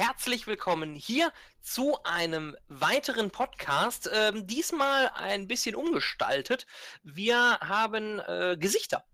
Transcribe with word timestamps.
herzlich 0.00 0.46
willkommen 0.46 0.94
hier 0.94 1.30
zu 1.60 1.98
einem 2.04 2.56
weiteren 2.68 3.30
Podcast. 3.30 4.08
Ähm, 4.10 4.46
diesmal 4.46 5.10
ein 5.14 5.46
bisschen 5.46 5.74
umgestaltet. 5.74 6.66
Wir 7.02 7.58
haben 7.60 8.18
äh, 8.20 8.56
Gesichter. 8.58 9.04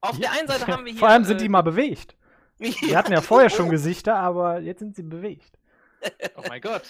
Auf 0.00 0.12
ja. 0.18 0.20
der 0.20 0.32
einen 0.38 0.46
Seite 0.46 0.68
haben 0.68 0.84
wir 0.84 0.92
hier. 0.92 1.00
Vor 1.00 1.08
allem 1.08 1.24
sind 1.24 1.38
äh, 1.38 1.42
die 1.42 1.48
mal 1.48 1.62
bewegt. 1.62 2.14
Wir 2.58 2.96
hatten 2.96 3.10
ja 3.10 3.20
vorher 3.20 3.50
schon 3.50 3.68
Gesichter, 3.68 4.14
aber 4.14 4.60
jetzt 4.60 4.78
sind 4.78 4.94
sie 4.94 5.02
bewegt. 5.02 5.58
Oh 6.36 6.42
mein 6.48 6.60
Gott. 6.60 6.84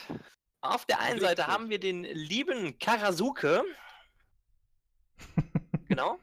Auf 0.60 0.84
der 0.84 1.00
einen 1.00 1.20
Seite 1.20 1.46
haben 1.46 1.70
wir 1.70 1.80
den 1.80 2.04
lieben 2.04 2.78
Karasuke. 2.78 3.62
genau. 5.88 6.18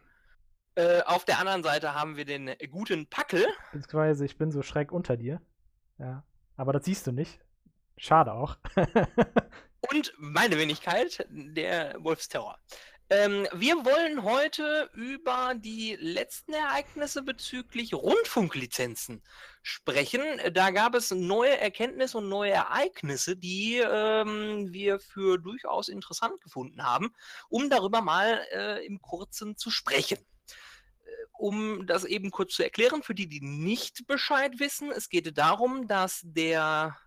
Äh, 0.75 1.01
auf 1.03 1.25
der 1.25 1.39
anderen 1.39 1.63
Seite 1.63 1.95
haben 1.95 2.17
wir 2.17 2.25
den 2.25 2.55
guten 2.69 3.07
Packel. 3.07 3.47
Beziehungsweise 3.71 4.25
ich 4.25 4.37
bin 4.37 4.51
so 4.51 4.61
schräg 4.61 4.91
unter 4.91 5.17
dir. 5.17 5.41
Ja. 5.97 6.23
Aber 6.59 6.73
das 6.73 6.83
siehst 6.83 7.07
du 7.07 7.13
nicht. 7.13 7.39
Schade 7.95 8.33
auch. 8.33 8.57
Und 9.93 10.13
meine 10.17 10.57
Wenigkeit, 10.57 11.25
der 11.29 11.95
Wolfsterror. 12.00 12.59
Ähm, 13.09 13.47
wir 13.54 13.86
wollen 13.86 14.23
heute 14.23 14.89
über 14.93 15.53
die 15.55 15.95
letzten 16.01 16.51
Ereignisse 16.51 17.21
bezüglich 17.21 17.93
Rundfunklizenzen 17.93 19.23
sprechen. 19.61 20.21
Da 20.53 20.71
gab 20.71 20.95
es 20.95 21.11
neue 21.11 21.57
Erkenntnisse 21.57 22.17
und 22.17 22.27
neue 22.27 22.51
Ereignisse, 22.51 23.37
die 23.37 23.78
ähm, 23.78 24.73
wir 24.73 25.00
für 25.00 25.37
durchaus 25.37 25.87
interessant 25.87 26.41
gefunden 26.41 26.83
haben, 26.83 27.14
um 27.47 27.69
darüber 27.69 28.01
mal 28.01 28.45
äh, 28.51 28.86
im 28.86 29.01
Kurzen 29.01 29.55
zu 29.55 29.71
sprechen 29.71 30.19
um 31.33 31.86
das 31.87 32.03
eben 32.03 32.30
kurz 32.31 32.53
zu 32.53 32.64
erklären, 32.64 33.03
für 33.03 33.16
die, 33.16 33.28
die 33.28 33.41
nicht 33.41 34.08
Bescheid 34.08 34.59
wissen, 34.59 34.91
es 34.91 35.09
geht 35.09 35.38
darum, 35.38 35.88
dass 35.88 36.22
der 36.23 36.97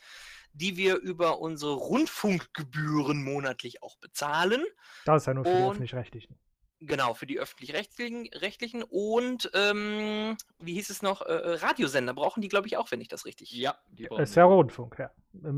die 0.53 0.77
wir 0.77 0.97
über 0.97 1.39
unsere 1.39 1.73
Rundfunkgebühren 1.73 3.23
monatlich 3.23 3.83
auch 3.83 3.97
bezahlen. 3.97 4.63
Das 5.05 5.23
ist 5.23 5.27
ja 5.27 5.33
nur 5.33 5.45
für 5.45 5.51
und, 5.51 5.57
die 5.57 5.69
öffentlich-rechtlichen. 5.69 6.37
Genau, 6.79 7.13
für 7.13 7.27
die 7.27 7.39
öffentlich-rechtlichen 7.39 8.27
rechtlichen 8.33 8.83
und 8.83 9.51
ähm, 9.53 10.35
wie 10.59 10.73
hieß 10.73 10.89
es 10.89 11.03
noch, 11.03 11.21
äh, 11.21 11.33
äh 11.33 11.53
Radiosender 11.55 12.13
brauchen 12.15 12.41
die, 12.41 12.47
glaube 12.47 12.67
ich, 12.67 12.77
auch, 12.77 12.89
wenn 12.91 13.01
ich 13.01 13.07
das 13.07 13.25
richtig. 13.25 13.51
Ja, 13.51 13.77
die 13.91 14.07
brauchen. 14.07 14.23
Ist 14.23 14.35
ja 14.35 14.45
Rundfunk, 14.45 14.97
ja. 14.97 15.11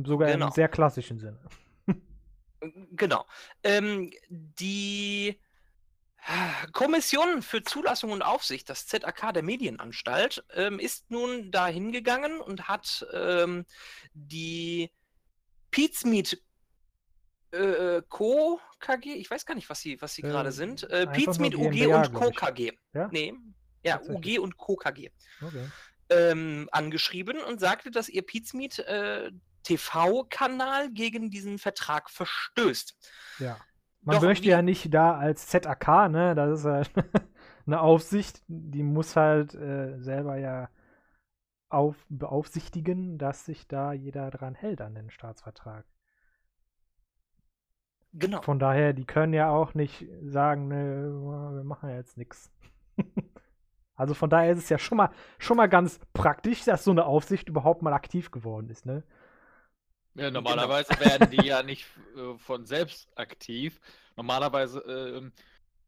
Sogar 0.05 0.31
genau. 0.31 0.47
im 0.47 0.51
sehr 0.51 0.67
klassischen 0.67 1.19
Sinne. 1.19 1.39
genau. 2.91 3.25
Ähm, 3.63 4.11
die 4.29 5.39
Kommission 6.71 7.41
für 7.41 7.63
Zulassung 7.63 8.11
und 8.11 8.21
Aufsicht, 8.21 8.69
das 8.69 8.87
ZAK 8.87 9.33
der 9.33 9.43
Medienanstalt, 9.43 10.45
ähm, 10.53 10.79
ist 10.79 11.11
nun 11.11 11.51
da 11.51 11.67
hingegangen 11.67 12.39
und 12.39 12.67
hat 12.67 13.05
ähm, 13.13 13.65
die 14.13 14.91
Pizmeet 15.71 16.41
äh, 17.51 18.01
Co. 18.07 18.59
KG, 18.79 19.13
ich 19.13 19.29
weiß 19.29 19.45
gar 19.45 19.55
nicht, 19.55 19.69
was 19.69 19.81
sie, 19.81 20.01
was 20.01 20.13
sie 20.13 20.21
äh, 20.23 20.27
gerade 20.27 20.51
sind. 20.51 20.89
Äh, 20.89 21.07
Pizmeet 21.07 21.55
UG 21.55 21.87
und 21.87 22.13
Co. 22.13 22.31
KG. 22.31 22.71
Ja? 22.93 23.09
Nee, 23.11 23.33
ja, 23.83 24.01
UG 24.01 24.39
und 24.39 24.57
Co. 24.57 24.75
KG. 24.75 25.09
Okay. 25.41 25.69
Ähm, 26.09 26.69
angeschrieben 26.71 27.41
und 27.43 27.59
sagte, 27.59 27.91
dass 27.91 28.09
ihr 28.09 28.21
Pizmeet 28.21 28.79
äh, 28.79 29.31
TV-Kanal 29.63 30.91
gegen 30.91 31.31
diesen 31.31 31.57
Vertrag 31.57 32.09
verstößt. 32.09 32.95
Ja. 33.39 33.59
Man 34.05 34.17
Doch, 34.17 34.23
möchte 34.23 34.49
ja 34.49 34.61
nicht 34.61 34.93
da 34.93 35.17
als 35.17 35.47
ZAK, 35.47 36.09
ne? 36.09 36.35
Das 36.35 36.59
ist 36.59 36.65
halt 36.65 36.91
eine 37.65 37.81
Aufsicht, 37.81 38.43
die 38.47 38.83
muss 38.83 39.15
halt 39.15 39.55
äh, 39.55 39.97
selber 39.99 40.37
ja 40.37 40.69
auf, 41.69 41.95
beaufsichtigen, 42.09 43.17
dass 43.17 43.45
sich 43.45 43.67
da 43.67 43.93
jeder 43.93 44.29
dran 44.29 44.55
hält 44.55 44.81
an 44.81 44.93
den 44.93 45.09
Staatsvertrag. 45.09 45.85
Genau. 48.13 48.41
Von 48.41 48.59
daher, 48.59 48.93
die 48.93 49.05
können 49.05 49.33
ja 49.33 49.49
auch 49.49 49.73
nicht 49.73 50.05
sagen, 50.21 50.67
ne, 50.67 51.09
wir 51.55 51.63
machen 51.63 51.89
ja 51.89 51.95
jetzt 51.95 52.17
nichts. 52.17 52.51
Also 53.95 54.15
von 54.15 54.27
daher 54.29 54.51
ist 54.51 54.57
es 54.57 54.69
ja 54.69 54.79
schon 54.79 54.97
mal, 54.97 55.11
schon 55.37 55.55
mal 55.55 55.69
ganz 55.69 55.99
praktisch, 56.13 56.65
dass 56.65 56.83
so 56.83 56.89
eine 56.89 57.05
Aufsicht 57.05 57.47
überhaupt 57.47 57.83
mal 57.83 57.93
aktiv 57.93 58.31
geworden 58.31 58.69
ist, 58.69 58.87
ne? 58.87 59.03
Ja, 60.15 60.27
genau. 60.27 60.41
normalerweise 60.41 60.93
genau. 60.93 61.11
werden 61.11 61.31
die 61.31 61.47
ja 61.47 61.63
nicht 61.63 61.85
äh, 62.15 62.37
von 62.37 62.65
selbst 62.65 63.09
aktiv. 63.17 63.79
Normalerweise 64.15 64.79
äh, 64.79 65.31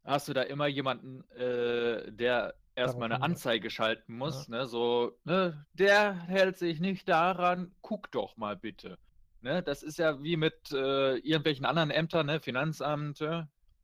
hast 0.04 0.28
du 0.28 0.32
da 0.32 0.42
immer 0.42 0.66
jemanden, 0.66 1.22
äh, 1.32 2.10
der 2.10 2.54
erstmal 2.74 3.12
eine 3.12 3.22
Anzeige 3.22 3.70
schalten 3.70 4.16
muss. 4.16 4.48
Ja. 4.48 4.58
Ne? 4.58 4.66
So, 4.66 5.16
ne? 5.24 5.66
der 5.74 6.14
hält 6.26 6.56
sich 6.58 6.80
nicht 6.80 7.08
daran, 7.08 7.74
guck 7.82 8.10
doch 8.10 8.36
mal 8.36 8.56
bitte. 8.56 8.98
Ne? 9.40 9.62
Das 9.62 9.82
ist 9.82 9.98
ja 9.98 10.22
wie 10.22 10.36
mit 10.36 10.72
äh, 10.72 11.16
irgendwelchen 11.18 11.64
anderen 11.64 11.90
Ämtern, 11.90 12.26
ne? 12.26 12.40
Finanzamt, 12.40 13.20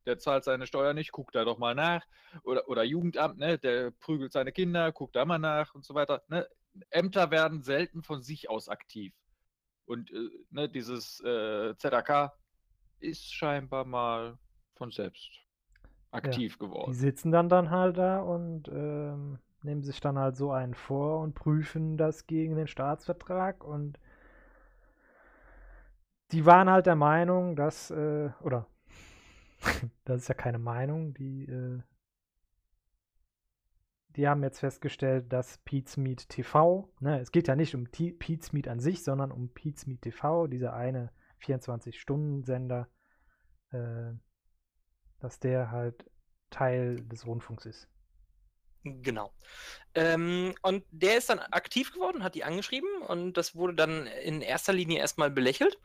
der 0.05 0.17
zahlt 0.19 0.43
seine 0.43 0.67
Steuer 0.67 0.93
nicht, 0.93 1.11
guckt 1.11 1.35
da 1.35 1.45
doch 1.45 1.57
mal 1.57 1.75
nach. 1.75 2.05
Oder, 2.43 2.67
oder 2.67 2.83
Jugendamt, 2.83 3.37
ne? 3.37 3.57
der 3.57 3.91
prügelt 3.91 4.33
seine 4.33 4.51
Kinder, 4.51 4.91
guckt 4.91 5.15
da 5.15 5.25
mal 5.25 5.39
nach 5.39 5.73
und 5.73 5.85
so 5.85 5.93
weiter. 5.93 6.21
Ne? 6.27 6.47
Ämter 6.89 7.31
werden 7.31 7.61
selten 7.61 8.03
von 8.03 8.21
sich 8.21 8.49
aus 8.49 8.69
aktiv. 8.69 9.13
Und 9.85 10.11
äh, 10.11 10.29
ne, 10.51 10.69
dieses 10.69 11.19
äh, 11.21 11.75
ZAK 11.77 12.31
ist 12.99 13.33
scheinbar 13.33 13.85
mal 13.85 14.37
von 14.75 14.91
selbst 14.91 15.29
aktiv 16.11 16.57
ja, 16.59 16.65
geworden. 16.65 16.91
Die 16.91 16.97
sitzen 16.97 17.31
dann 17.31 17.49
dann 17.49 17.69
halt 17.69 17.97
da 17.97 18.21
und 18.21 18.67
ähm, 18.69 19.39
nehmen 19.63 19.83
sich 19.83 19.99
dann 19.99 20.17
halt 20.17 20.35
so 20.35 20.51
einen 20.51 20.73
vor 20.73 21.19
und 21.19 21.33
prüfen 21.33 21.97
das 21.97 22.27
gegen 22.27 22.55
den 22.55 22.67
Staatsvertrag 22.67 23.63
und 23.63 23.99
die 26.31 26.45
waren 26.45 26.69
halt 26.69 26.85
der 26.85 26.95
Meinung, 26.95 27.55
dass, 27.55 27.91
äh, 27.91 28.29
oder 28.41 28.67
das 30.05 30.21
ist 30.21 30.27
ja 30.27 30.33
keine 30.33 30.59
Meinung, 30.59 31.13
die 31.13 31.45
äh, 31.45 31.81
die 34.15 34.27
haben 34.27 34.43
jetzt 34.43 34.59
festgestellt, 34.59 35.31
dass 35.31 35.57
Pete's 35.59 35.97
Meet 35.97 36.29
TV, 36.29 36.91
ne, 36.99 37.19
es 37.19 37.31
geht 37.31 37.47
ja 37.47 37.55
nicht 37.55 37.75
um 37.75 37.91
T 37.91 38.11
Pete's 38.11 38.53
Meet 38.53 38.67
an 38.67 38.79
sich, 38.79 39.03
sondern 39.03 39.31
um 39.31 39.49
Pete's 39.49 39.87
Meet 39.87 40.01
TV, 40.01 40.47
dieser 40.47 40.73
eine 40.73 41.11
24-Stunden-Sender, 41.43 42.87
äh, 43.71 44.11
dass 45.19 45.39
der 45.39 45.71
halt 45.71 46.09
Teil 46.49 46.97
des 47.07 47.25
Rundfunks 47.25 47.65
ist. 47.65 47.87
Genau. 48.83 49.33
Ähm, 49.95 50.55
und 50.61 50.83
der 50.91 51.17
ist 51.17 51.29
dann 51.29 51.39
aktiv 51.39 51.93
geworden, 51.93 52.21
hat 52.21 52.35
die 52.35 52.43
angeschrieben 52.43 52.89
und 53.07 53.33
das 53.33 53.55
wurde 53.55 53.75
dann 53.75 54.07
in 54.07 54.41
erster 54.41 54.73
Linie 54.73 54.99
erstmal 54.99 55.31
belächelt. 55.31 55.79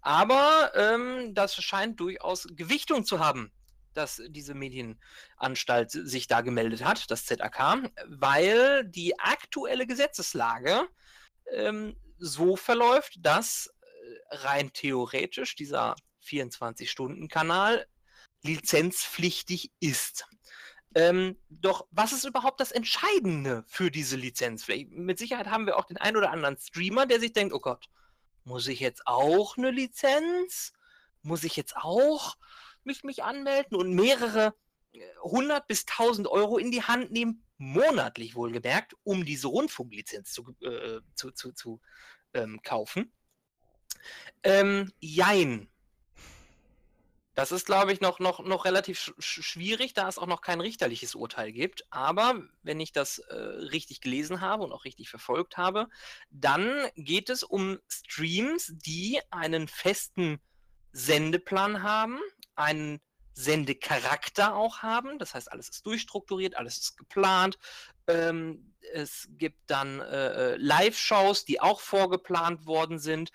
Aber 0.00 0.70
ähm, 0.76 1.34
das 1.34 1.56
scheint 1.56 1.98
durchaus 1.98 2.46
Gewichtung 2.54 3.04
zu 3.04 3.18
haben, 3.18 3.50
dass 3.94 4.22
diese 4.28 4.54
Medienanstalt 4.54 5.90
sich 5.90 6.26
da 6.26 6.40
gemeldet 6.40 6.84
hat, 6.84 7.10
das 7.10 7.26
ZAK, 7.26 7.90
weil 8.06 8.84
die 8.84 9.18
aktuelle 9.18 9.86
Gesetzeslage 9.86 10.88
ähm, 11.52 11.96
so 12.18 12.56
verläuft, 12.56 13.14
dass 13.18 13.66
äh, 13.66 14.36
rein 14.36 14.72
theoretisch 14.72 15.56
dieser 15.56 15.96
24-Stunden-Kanal 16.24 17.86
lizenzpflichtig 18.42 19.72
ist. 19.80 20.26
Ähm, 20.94 21.36
doch 21.48 21.86
was 21.90 22.12
ist 22.12 22.24
überhaupt 22.24 22.60
das 22.60 22.70
Entscheidende 22.70 23.64
für 23.66 23.90
diese 23.90 24.16
Lizenz? 24.16 24.68
Mit 24.68 25.18
Sicherheit 25.18 25.48
haben 25.48 25.66
wir 25.66 25.76
auch 25.76 25.86
den 25.86 25.96
einen 25.96 26.16
oder 26.16 26.30
anderen 26.30 26.56
Streamer, 26.56 27.06
der 27.06 27.18
sich 27.18 27.32
denkt, 27.32 27.52
oh 27.52 27.60
Gott, 27.60 27.88
muss 28.44 28.68
ich 28.68 28.80
jetzt 28.80 29.06
auch 29.06 29.56
eine 29.56 29.70
Lizenz? 29.70 30.72
Muss 31.22 31.42
ich 31.42 31.56
jetzt 31.56 31.76
auch 31.76 32.36
mich, 32.86 33.04
mich 33.04 33.22
anmelden 33.22 33.76
und 33.76 33.94
mehrere 33.94 34.54
100 35.24 35.58
äh, 35.58 35.64
bis 35.66 35.86
1000 35.86 36.28
Euro 36.28 36.58
in 36.58 36.70
die 36.70 36.82
Hand 36.82 37.10
nehmen 37.10 37.44
monatlich 37.56 38.34
wohlgemerkt, 38.34 38.94
um 39.04 39.24
diese 39.24 39.48
Rundfunklizenz 39.48 40.32
zu, 40.32 40.54
äh, 40.60 41.00
zu, 41.14 41.30
zu, 41.32 41.52
zu 41.52 41.80
ähm, 42.32 42.60
kaufen. 42.62 43.12
Ähm, 44.42 44.92
jein. 45.00 45.68
Das 47.34 47.50
ist, 47.50 47.66
glaube 47.66 47.92
ich, 47.92 48.00
noch, 48.00 48.20
noch, 48.20 48.44
noch 48.44 48.64
relativ 48.64 49.12
sch 49.18 49.42
schwierig, 49.42 49.92
da 49.92 50.08
es 50.08 50.18
auch 50.18 50.28
noch 50.28 50.40
kein 50.40 50.60
richterliches 50.60 51.16
Urteil 51.16 51.50
gibt. 51.50 51.84
Aber 51.90 52.40
wenn 52.62 52.78
ich 52.78 52.92
das 52.92 53.18
äh, 53.18 53.34
richtig 53.34 54.00
gelesen 54.00 54.40
habe 54.40 54.62
und 54.62 54.72
auch 54.72 54.84
richtig 54.84 55.08
verfolgt 55.10 55.56
habe, 55.56 55.88
dann 56.30 56.88
geht 56.94 57.30
es 57.30 57.42
um 57.42 57.78
Streams, 57.88 58.72
die 58.76 59.20
einen 59.30 59.66
festen 59.66 60.40
Sendeplan 60.92 61.82
haben, 61.82 62.20
einen 62.56 63.00
Sendecharakter 63.34 64.54
auch 64.54 64.78
haben. 64.78 65.18
Das 65.18 65.34
heißt, 65.34 65.50
alles 65.50 65.68
ist 65.68 65.86
durchstrukturiert, 65.86 66.56
alles 66.56 66.78
ist 66.78 66.96
geplant. 66.96 67.58
Ähm, 68.06 68.74
es 68.92 69.28
gibt 69.32 69.58
dann 69.66 70.00
äh, 70.00 70.52
äh 70.52 70.56
Live-Shows, 70.56 71.44
die 71.44 71.60
auch 71.60 71.80
vorgeplant 71.80 72.66
worden 72.66 72.98
sind 72.98 73.32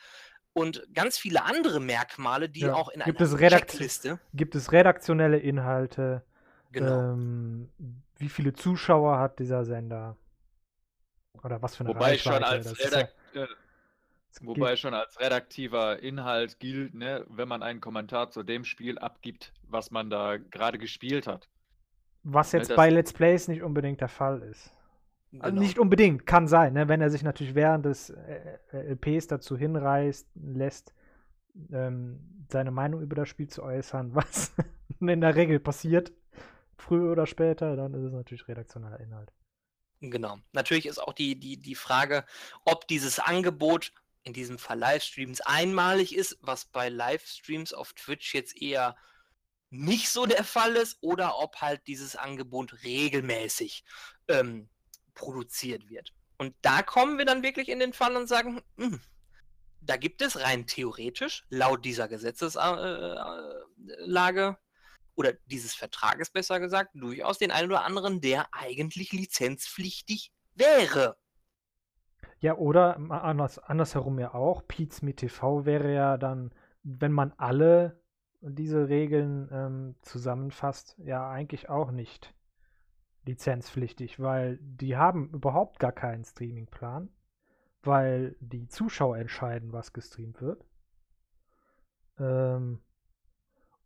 und 0.54 0.88
ganz 0.94 1.18
viele 1.18 1.44
andere 1.44 1.80
Merkmale, 1.80 2.50
die 2.50 2.62
ja. 2.62 2.74
auch 2.74 2.90
in 2.90 3.02
gibt 3.02 3.22
einer 3.22 3.50
Checkliste. 3.50 4.20
Gibt 4.34 4.56
es 4.56 4.72
redaktionelle 4.72 5.38
Inhalte? 5.38 6.24
Genau. 6.72 7.14
Ähm, 7.14 7.70
wie 8.18 8.30
viele 8.30 8.54
Zuschauer 8.54 9.20
hat 9.20 9.40
dieser 9.40 9.66
Sender? 9.66 10.18
Oder 11.44 11.62
was 11.62 11.76
für 11.76 11.86
eine 11.86 11.96
Wobei 11.96 12.12
Reichweite? 12.12 12.36
Schon 12.36 12.44
als 12.44 12.80
Redakt 12.80 13.16
ja, 13.34 13.44
äh, 13.44 13.48
Wobei 14.42 14.76
schon 14.76 14.94
als 14.94 15.20
redaktiver 15.20 16.00
Inhalt 16.02 16.60
gilt, 16.60 16.94
ne, 16.94 17.26
wenn 17.30 17.48
man 17.48 17.64
einen 17.64 17.82
Kommentar 17.82 18.30
zu 18.30 18.44
dem 18.44 18.64
Spiel 18.64 18.98
abgibt, 18.98 19.54
was 19.64 19.92
man 19.92 20.10
da 20.10 20.38
gerade 20.38 20.78
gespielt 20.78 21.28
hat. 21.28 21.50
Was 22.24 22.54
ne, 22.54 22.60
jetzt 22.60 22.70
ne, 22.70 22.76
bei 22.76 22.90
Let's 22.90 23.14
Plays 23.14 23.48
nicht 23.48 23.64
unbedingt 23.64 24.02
der 24.02 24.08
Fall 24.08 24.42
ist. 24.44 24.72
Also 25.34 25.52
genau. 25.52 25.62
nicht 25.62 25.78
unbedingt, 25.78 26.26
kann 26.26 26.48
sein, 26.48 26.74
ne? 26.74 26.88
wenn 26.88 27.02
er 27.02 27.12
sich 27.12 27.22
natürlich 27.22 27.54
während 27.54 27.86
des 27.86 28.10
äh, 28.10 28.58
äh 28.72 28.94
LPs 28.94 29.28
dazu 29.28 29.56
hinreißt, 29.58 30.28
lässt, 30.36 30.94
ähm, 31.72 32.46
seine 32.52 32.72
Meinung 32.72 33.02
über 33.02 33.16
das 33.16 33.30
Spiel 33.30 33.48
zu 33.48 33.62
äußern, 33.62 34.16
was 34.16 34.54
in 35.00 35.22
der 35.22 35.36
Regel 35.36 35.60
passiert, 35.60 36.12
früher 36.78 37.12
oder 37.12 37.28
später, 37.28 37.76
dann 37.76 37.94
ist 37.94 38.04
es 38.04 38.12
natürlich 38.12 38.48
redaktioneller 38.48 39.00
Inhalt. 39.00 39.32
Genau. 40.02 40.38
Natürlich 40.54 40.86
ist 40.86 40.98
auch 40.98 41.14
die, 41.14 41.38
die, 41.40 41.58
die 41.58 41.76
Frage, 41.76 42.26
ob 42.66 42.88
dieses 42.88 43.20
Angebot 43.20 43.92
in 44.24 44.34
diesem 44.34 44.60
Fall 44.60 44.80
Livestreams 44.80 45.42
einmalig 45.42 46.16
ist, 46.16 46.38
was 46.42 46.66
bei 46.66 46.90
Livestreams 46.90 47.74
auf 47.74 47.94
Twitch 47.94 48.34
jetzt 48.34 48.62
eher 48.62 48.96
nicht 49.70 50.10
so 50.10 50.26
der 50.26 50.44
Fall 50.44 50.76
ist, 50.76 50.98
oder 51.02 51.38
ob 51.38 51.58
halt 51.58 51.82
dieses 51.88 52.16
Angebot 52.16 52.84
regelmäßig 52.84 53.84
ähm, 54.28 54.70
produziert 55.14 55.90
wird. 55.90 56.14
Und 56.38 56.56
da 56.62 56.82
kommen 56.82 57.18
wir 57.18 57.26
dann 57.26 57.44
wirklich 57.44 57.70
in 57.70 57.80
den 57.80 57.94
Fall 57.94 58.16
und 58.16 58.28
sagen, 58.28 58.62
mh, 58.78 58.88
hm, 58.88 59.02
da 59.82 59.98
gibt 59.98 60.22
es 60.22 60.40
rein 60.40 60.68
theoretisch, 60.68 61.46
laut 61.50 61.86
dieser 61.86 62.08
Gesetzeslage 62.08 64.58
oder 65.16 65.34
dieses 65.46 65.74
Vertrages 65.74 66.30
besser 66.30 66.60
gesagt, 66.60 66.92
durchaus 66.94 67.38
den 67.38 67.52
einen 67.52 67.72
oder 67.72 67.84
anderen, 67.84 68.22
der 68.22 68.54
eigentlich 68.54 69.12
lizenzpflichtig 69.12 70.32
wäre. 70.56 71.18
Ja, 72.40 72.56
oder 72.56 72.98
anders, 73.12 73.60
andersherum 73.60 74.18
ja 74.20 74.34
auch, 74.34 74.66
Pete's 74.68 75.02
mit 75.02 75.18
TV 75.18 75.66
wäre 75.66 75.94
ja 75.94 76.18
dann, 76.18 76.52
wenn 76.84 77.12
man 77.12 77.34
alle 77.38 78.00
diese 78.42 78.88
Regeln 78.88 79.50
ähm, 79.52 79.96
zusammenfasst, 80.02 80.98
ja 81.00 81.30
eigentlich 81.30 81.70
auch 81.70 81.92
nicht 81.92 82.34
lizenzpflichtig, 83.26 84.20
weil 84.20 84.58
die 84.62 84.96
haben 84.96 85.30
überhaupt 85.32 85.80
gar 85.80 85.92
keinen 85.92 86.24
Streamingplan, 86.24 87.10
weil 87.84 88.36
die 88.40 88.68
Zuschauer 88.68 89.18
entscheiden, 89.18 89.74
was 89.74 89.92
gestreamt 89.92 90.42
wird. 90.42 90.66
Ähm, 92.18 92.80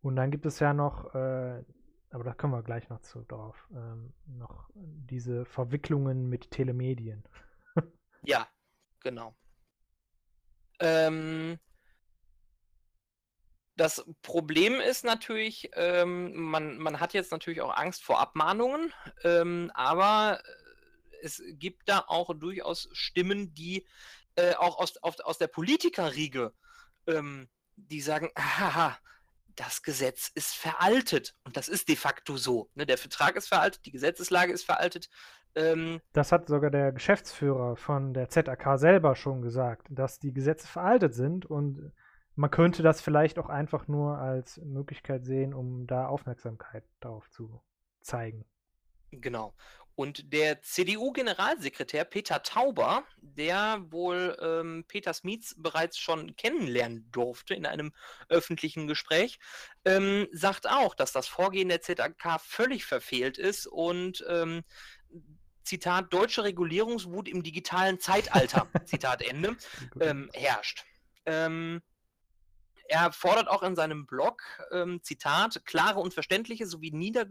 und 0.02 0.16
dann 0.16 0.30
gibt 0.30 0.46
es 0.46 0.60
ja 0.60 0.72
noch, 0.72 1.14
äh, 1.14 1.64
aber 2.10 2.24
da 2.24 2.32
kommen 2.32 2.52
wir 2.52 2.62
gleich 2.62 2.88
noch 2.88 3.00
zu 3.00 3.22
drauf, 3.22 3.68
ähm, 3.74 4.12
noch 4.26 4.70
diese 4.74 5.44
Verwicklungen 5.44 6.28
mit 6.28 6.52
Telemedien. 6.52 7.24
Ja, 8.24 8.48
genau. 9.00 9.36
Ähm, 10.80 11.58
das 13.76 14.04
Problem 14.22 14.80
ist 14.80 15.04
natürlich, 15.04 15.70
ähm, 15.74 16.34
man, 16.34 16.78
man 16.78 17.00
hat 17.00 17.12
jetzt 17.14 17.32
natürlich 17.32 17.60
auch 17.60 17.76
Angst 17.76 18.04
vor 18.04 18.20
Abmahnungen, 18.20 18.92
ähm, 19.24 19.70
aber 19.74 20.40
es 21.22 21.42
gibt 21.54 21.88
da 21.88 22.04
auch 22.06 22.30
durchaus 22.34 22.88
Stimmen, 22.92 23.54
die 23.54 23.86
äh, 24.36 24.54
auch 24.54 24.78
aus, 24.78 24.96
auf, 24.98 25.18
aus 25.20 25.38
der 25.38 25.48
Politikerriege, 25.48 26.52
ähm, 27.06 27.48
die 27.76 28.00
sagen, 28.00 28.30
haha, 28.38 28.98
das 29.56 29.82
Gesetz 29.82 30.30
ist 30.34 30.54
veraltet. 30.54 31.34
Und 31.44 31.56
das 31.56 31.68
ist 31.68 31.88
de 31.88 31.96
facto 31.96 32.36
so. 32.36 32.70
Ne? 32.74 32.86
Der 32.86 32.98
Vertrag 32.98 33.36
ist 33.36 33.48
veraltet, 33.48 33.84
die 33.86 33.92
Gesetzeslage 33.92 34.52
ist 34.52 34.64
veraltet. 34.64 35.08
Ähm, 35.54 36.00
das 36.12 36.32
hat 36.32 36.48
sogar 36.48 36.70
der 36.70 36.92
Geschäftsführer 36.92 37.76
von 37.76 38.12
der 38.12 38.28
ZAK 38.28 38.78
selber 38.78 39.14
schon 39.14 39.42
gesagt, 39.42 39.86
dass 39.90 40.18
die 40.18 40.32
Gesetze 40.32 40.66
veraltet 40.66 41.14
sind 41.14 41.46
und 41.46 41.92
man 42.36 42.50
könnte 42.50 42.82
das 42.82 43.00
vielleicht 43.00 43.38
auch 43.38 43.48
einfach 43.48 43.86
nur 43.86 44.18
als 44.18 44.58
Möglichkeit 44.58 45.24
sehen, 45.24 45.54
um 45.54 45.86
da 45.86 46.08
Aufmerksamkeit 46.08 46.84
darauf 47.00 47.30
zu 47.30 47.62
zeigen. 48.00 48.44
Genau. 49.12 49.54
Und 49.96 50.32
der 50.32 50.60
CDU-Generalsekretär 50.60 52.04
Peter 52.04 52.42
Tauber, 52.42 53.04
der 53.20 53.80
wohl 53.90 54.36
ähm, 54.40 54.84
Peter 54.88 55.14
Smits 55.14 55.54
bereits 55.56 55.98
schon 55.98 56.34
kennenlernen 56.34 57.08
durfte 57.12 57.54
in 57.54 57.64
einem 57.64 57.92
öffentlichen 58.28 58.88
Gespräch, 58.88 59.38
ähm, 59.84 60.26
sagt 60.32 60.68
auch, 60.68 60.96
dass 60.96 61.12
das 61.12 61.28
Vorgehen 61.28 61.68
der 61.68 61.80
ZAK 61.80 62.40
völlig 62.40 62.84
verfehlt 62.84 63.38
ist 63.38 63.68
und 63.68 64.24
ähm, 64.28 64.64
Zitat, 65.64 66.12
deutsche 66.12 66.44
Regulierungswut 66.44 67.28
im 67.28 67.42
digitalen 67.42 67.98
Zeitalter, 67.98 68.68
Zitat 68.86 69.22
Ende, 69.22 69.56
ähm, 70.00 70.30
herrscht. 70.32 70.84
Ähm, 71.26 71.82
er 72.86 73.12
fordert 73.12 73.48
auch 73.48 73.62
in 73.62 73.76
seinem 73.76 74.06
Blog, 74.06 74.42
ähm, 74.70 75.02
Zitat, 75.02 75.64
klare 75.64 76.00
und 76.00 76.12
verständliche 76.12 76.66
sowie 76.66 76.90
nieder, 76.90 77.26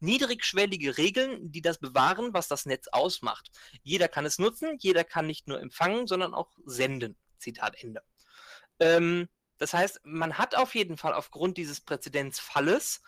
niedrigschwellige 0.00 0.98
Regeln, 0.98 1.50
die 1.50 1.62
das 1.62 1.78
bewahren, 1.78 2.34
was 2.34 2.48
das 2.48 2.66
Netz 2.66 2.88
ausmacht. 2.88 3.50
Jeder 3.82 4.08
kann 4.08 4.26
es 4.26 4.38
nutzen, 4.38 4.76
jeder 4.78 5.04
kann 5.04 5.26
nicht 5.26 5.48
nur 5.48 5.60
empfangen, 5.60 6.06
sondern 6.06 6.34
auch 6.34 6.50
senden. 6.64 7.16
Zitat 7.38 7.82
Ende. 7.82 8.02
Ähm, 8.78 9.28
das 9.56 9.72
heißt, 9.72 10.00
man 10.04 10.36
hat 10.38 10.54
auf 10.54 10.74
jeden 10.74 10.96
Fall 10.96 11.14
aufgrund 11.14 11.56
dieses 11.56 11.80
Präzedenzfalles 11.80 13.02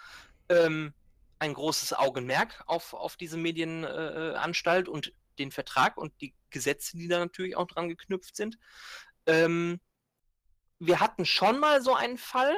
ähm, 0.49 0.95
ein 1.43 1.55
großes 1.55 1.93
Augenmerk 1.93 2.63
auf, 2.67 2.95
auf 2.95 3.17
diese 3.17 3.37
Medienanstalt 3.37 4.87
äh, 4.87 4.91
und 4.91 5.13
den 5.41 5.51
Vertrag 5.51 5.97
und 5.97 6.13
die 6.21 6.37
Gesetze, 6.51 6.97
die 6.97 7.09
da 7.09 7.19
natürlich 7.19 7.57
auch 7.57 7.67
dran 7.67 7.89
geknüpft 7.89 8.37
sind. 8.37 8.59
Ähm, 9.27 9.81
wir 10.79 11.01
hatten 11.01 11.27
schon 11.27 11.59
mal 11.59 11.83
so 11.83 11.95
einen 11.97 12.17
Fall, 12.17 12.55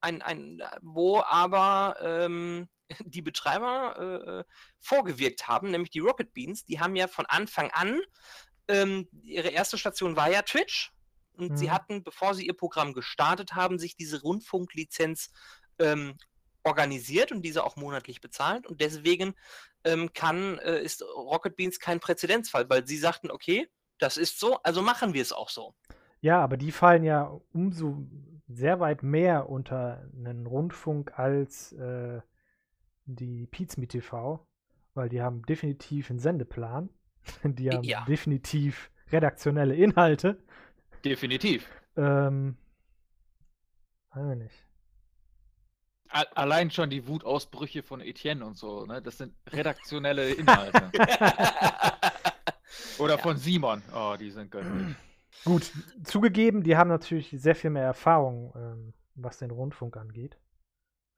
ein, 0.00 0.20
ein, 0.22 0.60
wo 0.82 1.20
aber 1.20 1.96
ähm, 2.00 2.68
die 3.04 3.22
Betreiber 3.22 4.44
äh, 4.44 4.52
vorgewirkt 4.80 5.46
haben, 5.46 5.70
nämlich 5.70 5.90
die 5.90 6.00
Rocket 6.00 6.32
Beans. 6.32 6.64
Die 6.64 6.80
haben 6.80 6.96
ja 6.96 7.06
von 7.06 7.26
Anfang 7.26 7.70
an, 7.70 8.00
ähm, 8.66 9.08
ihre 9.22 9.48
erste 9.48 9.78
Station 9.78 10.16
war 10.16 10.28
ja 10.28 10.42
Twitch. 10.42 10.92
Und 11.36 11.52
mhm. 11.52 11.56
sie 11.56 11.70
hatten, 11.70 12.02
bevor 12.02 12.34
sie 12.34 12.46
ihr 12.46 12.56
Programm 12.56 12.94
gestartet 12.94 13.54
haben, 13.54 13.78
sich 13.78 13.94
diese 13.94 14.22
Rundfunklizenz 14.22 15.30
ähm, 15.78 16.16
organisiert 16.64 17.32
und 17.32 17.42
diese 17.42 17.64
auch 17.64 17.76
monatlich 17.76 18.20
bezahlt. 18.20 18.66
Und 18.66 18.80
deswegen 18.80 19.34
ähm, 19.84 20.12
kann, 20.12 20.58
äh, 20.58 20.82
ist 20.82 21.02
Rocket 21.02 21.56
Beans 21.56 21.80
kein 21.80 22.00
Präzedenzfall, 22.00 22.68
weil 22.68 22.86
sie 22.86 22.98
sagten, 22.98 23.30
okay, 23.30 23.68
das 23.98 24.16
ist 24.16 24.38
so, 24.38 24.58
also 24.62 24.82
machen 24.82 25.14
wir 25.14 25.22
es 25.22 25.32
auch 25.32 25.48
so. 25.48 25.74
Ja, 26.20 26.40
aber 26.42 26.56
die 26.56 26.72
fallen 26.72 27.04
ja 27.04 27.40
umso 27.52 28.06
sehr 28.48 28.80
weit 28.80 29.02
mehr 29.02 29.48
unter 29.48 30.08
einen 30.14 30.46
Rundfunk 30.46 31.18
als 31.18 31.72
äh, 31.72 32.20
die 33.04 33.46
Pizmi 33.46 33.86
TV, 33.86 34.46
weil 34.94 35.08
die 35.08 35.22
haben 35.22 35.42
definitiv 35.42 36.10
einen 36.10 36.18
Sendeplan. 36.18 36.90
Die 37.44 37.70
haben 37.70 37.84
ja. 37.84 38.04
definitiv 38.06 38.90
redaktionelle 39.12 39.74
Inhalte. 39.74 40.42
Definitiv. 41.04 41.68
Ähm, 41.96 42.56
weiß 44.14 44.32
ich 44.32 44.38
nicht. 44.38 44.67
Allein 46.10 46.70
schon 46.70 46.90
die 46.90 47.06
Wutausbrüche 47.06 47.82
von 47.82 48.00
Etienne 48.00 48.44
und 48.44 48.56
so, 48.56 48.86
ne? 48.86 49.02
Das 49.02 49.18
sind 49.18 49.34
redaktionelle 49.50 50.30
Inhalte. 50.30 50.90
Oder 52.98 53.16
ja. 53.16 53.18
von 53.18 53.36
Simon. 53.36 53.82
Oh, 53.94 54.16
die 54.18 54.30
sind 54.30 54.50
göttlich. 54.50 54.96
Gut, 55.44 55.70
zugegeben, 56.04 56.62
die 56.62 56.76
haben 56.76 56.88
natürlich 56.88 57.30
sehr 57.38 57.54
viel 57.54 57.70
mehr 57.70 57.84
Erfahrung, 57.84 58.52
ähm, 58.56 58.94
was 59.14 59.38
den 59.38 59.50
Rundfunk 59.50 59.96
angeht. 59.96 60.38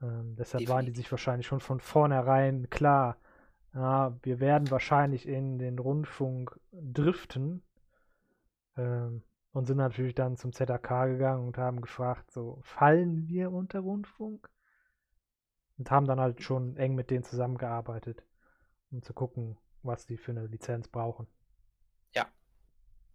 Ähm, 0.03 0.37
deshalb 0.37 0.61
Definitiv. 0.61 0.69
waren 0.69 0.87
die 0.87 0.93
sich 0.93 1.11
wahrscheinlich 1.11 1.47
schon 1.47 1.61
von 1.61 1.81
vornherein 1.81 2.69
klar, 2.71 3.17
ja, 3.75 4.17
wir 4.23 4.41
werden 4.41 4.71
wahrscheinlich 4.71 5.27
in 5.27 5.59
den 5.59 5.79
Rundfunk 5.79 6.59
driften. 6.73 7.63
Ähm, 8.77 9.23
und 9.53 9.67
sind 9.67 9.79
natürlich 9.79 10.15
dann 10.15 10.37
zum 10.37 10.53
ZAK 10.53 11.07
gegangen 11.07 11.47
und 11.47 11.59
haben 11.59 11.81
gefragt, 11.81 12.31
so, 12.31 12.61
fallen 12.63 13.27
wir 13.27 13.51
unter 13.51 13.81
Rundfunk? 13.81 14.49
Und 15.81 15.91
haben 15.91 16.07
dann 16.07 16.21
halt 16.21 16.43
schon 16.43 16.77
eng 16.77 16.95
mit 16.95 17.11
denen 17.11 17.25
zusammengearbeitet, 17.25 18.23
um 18.91 19.03
zu 19.03 19.15
gucken, 19.15 19.57
was 19.83 20.05
die 20.05 20.19
für 20.19 20.31
eine 20.31 20.47
Lizenz 20.47 20.89
brauchen. 20.89 21.27
Ja. 22.15 22.29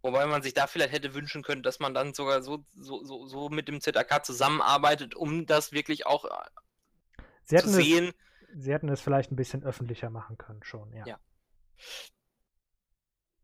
Wobei 0.02 0.26
man 0.26 0.42
sich 0.42 0.52
da 0.52 0.66
vielleicht 0.66 0.92
hätte 0.92 1.14
wünschen 1.14 1.44
können, 1.44 1.62
dass 1.62 1.78
man 1.78 1.94
dann 1.94 2.12
sogar 2.12 2.42
so, 2.42 2.66
so, 2.74 3.04
so, 3.04 3.24
so 3.28 3.50
mit 3.50 3.68
dem 3.68 3.80
ZAK 3.80 4.26
zusammenarbeitet, 4.26 5.14
um 5.14 5.46
das 5.46 5.70
wirklich 5.70 6.06
auch 6.06 6.24
äh, 6.24 7.22
sie 7.44 7.58
zu 7.58 7.68
sehen. 7.68 8.12
Es, 8.48 8.64
sie 8.64 8.72
hätten 8.72 8.88
es 8.88 9.00
vielleicht 9.00 9.30
ein 9.30 9.36
bisschen 9.36 9.62
öffentlicher 9.62 10.10
machen 10.10 10.36
können, 10.36 10.64
schon, 10.64 10.92
ja. 10.92 11.06
ja. 11.06 11.20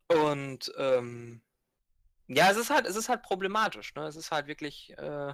Und 0.08 0.72
ähm, 0.78 1.42
ja, 2.26 2.50
es 2.50 2.56
ist 2.56 2.70
halt, 2.70 2.86
es 2.86 2.96
ist 2.96 3.08
halt 3.08 3.22
problematisch. 3.22 3.94
Ne? 3.94 4.02
Es 4.02 4.16
ist 4.16 4.32
halt 4.32 4.48
wirklich, 4.48 4.98
äh, 4.98 5.32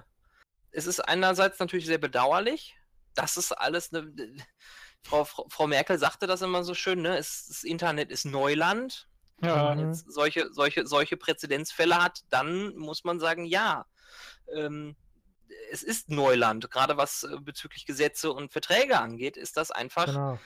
es 0.69 0.85
ist 0.85 0.99
einerseits 0.99 1.57
natürlich 1.57 1.87
sehr 1.87 1.97
bedauerlich. 1.97 2.78
Das 3.13 3.37
ist 3.37 3.51
alles 3.51 3.93
eine. 3.93 4.13
Frau, 5.03 5.23
Frau, 5.23 5.47
Frau 5.49 5.67
Merkel 5.67 5.97
sagte 5.97 6.27
das 6.27 6.41
immer 6.41 6.63
so 6.63 6.73
schön, 6.73 7.01
ne? 7.01 7.17
Es, 7.17 7.47
das 7.47 7.63
Internet 7.63 8.11
ist 8.11 8.25
Neuland. 8.25 9.07
Ja. 9.41 9.55
Wenn 9.55 9.77
man 9.77 9.87
jetzt 9.87 10.11
solche, 10.11 10.51
solche, 10.51 10.85
solche 10.85 11.15
Präzedenzfälle 11.15 12.03
hat, 12.03 12.21
dann 12.29 12.75
muss 12.75 13.03
man 13.03 13.19
sagen, 13.19 13.45
ja. 13.45 13.85
Ähm, 14.53 14.95
es 15.71 15.83
ist 15.83 16.09
Neuland, 16.09 16.69
gerade 16.69 16.97
was 16.97 17.23
äh, 17.23 17.37
bezüglich 17.39 17.85
Gesetze 17.85 18.31
und 18.31 18.51
Verträge 18.51 18.99
angeht, 18.99 19.37
ist 19.37 19.57
das 19.57 19.71
einfach 19.71 20.05
genau 20.05 20.39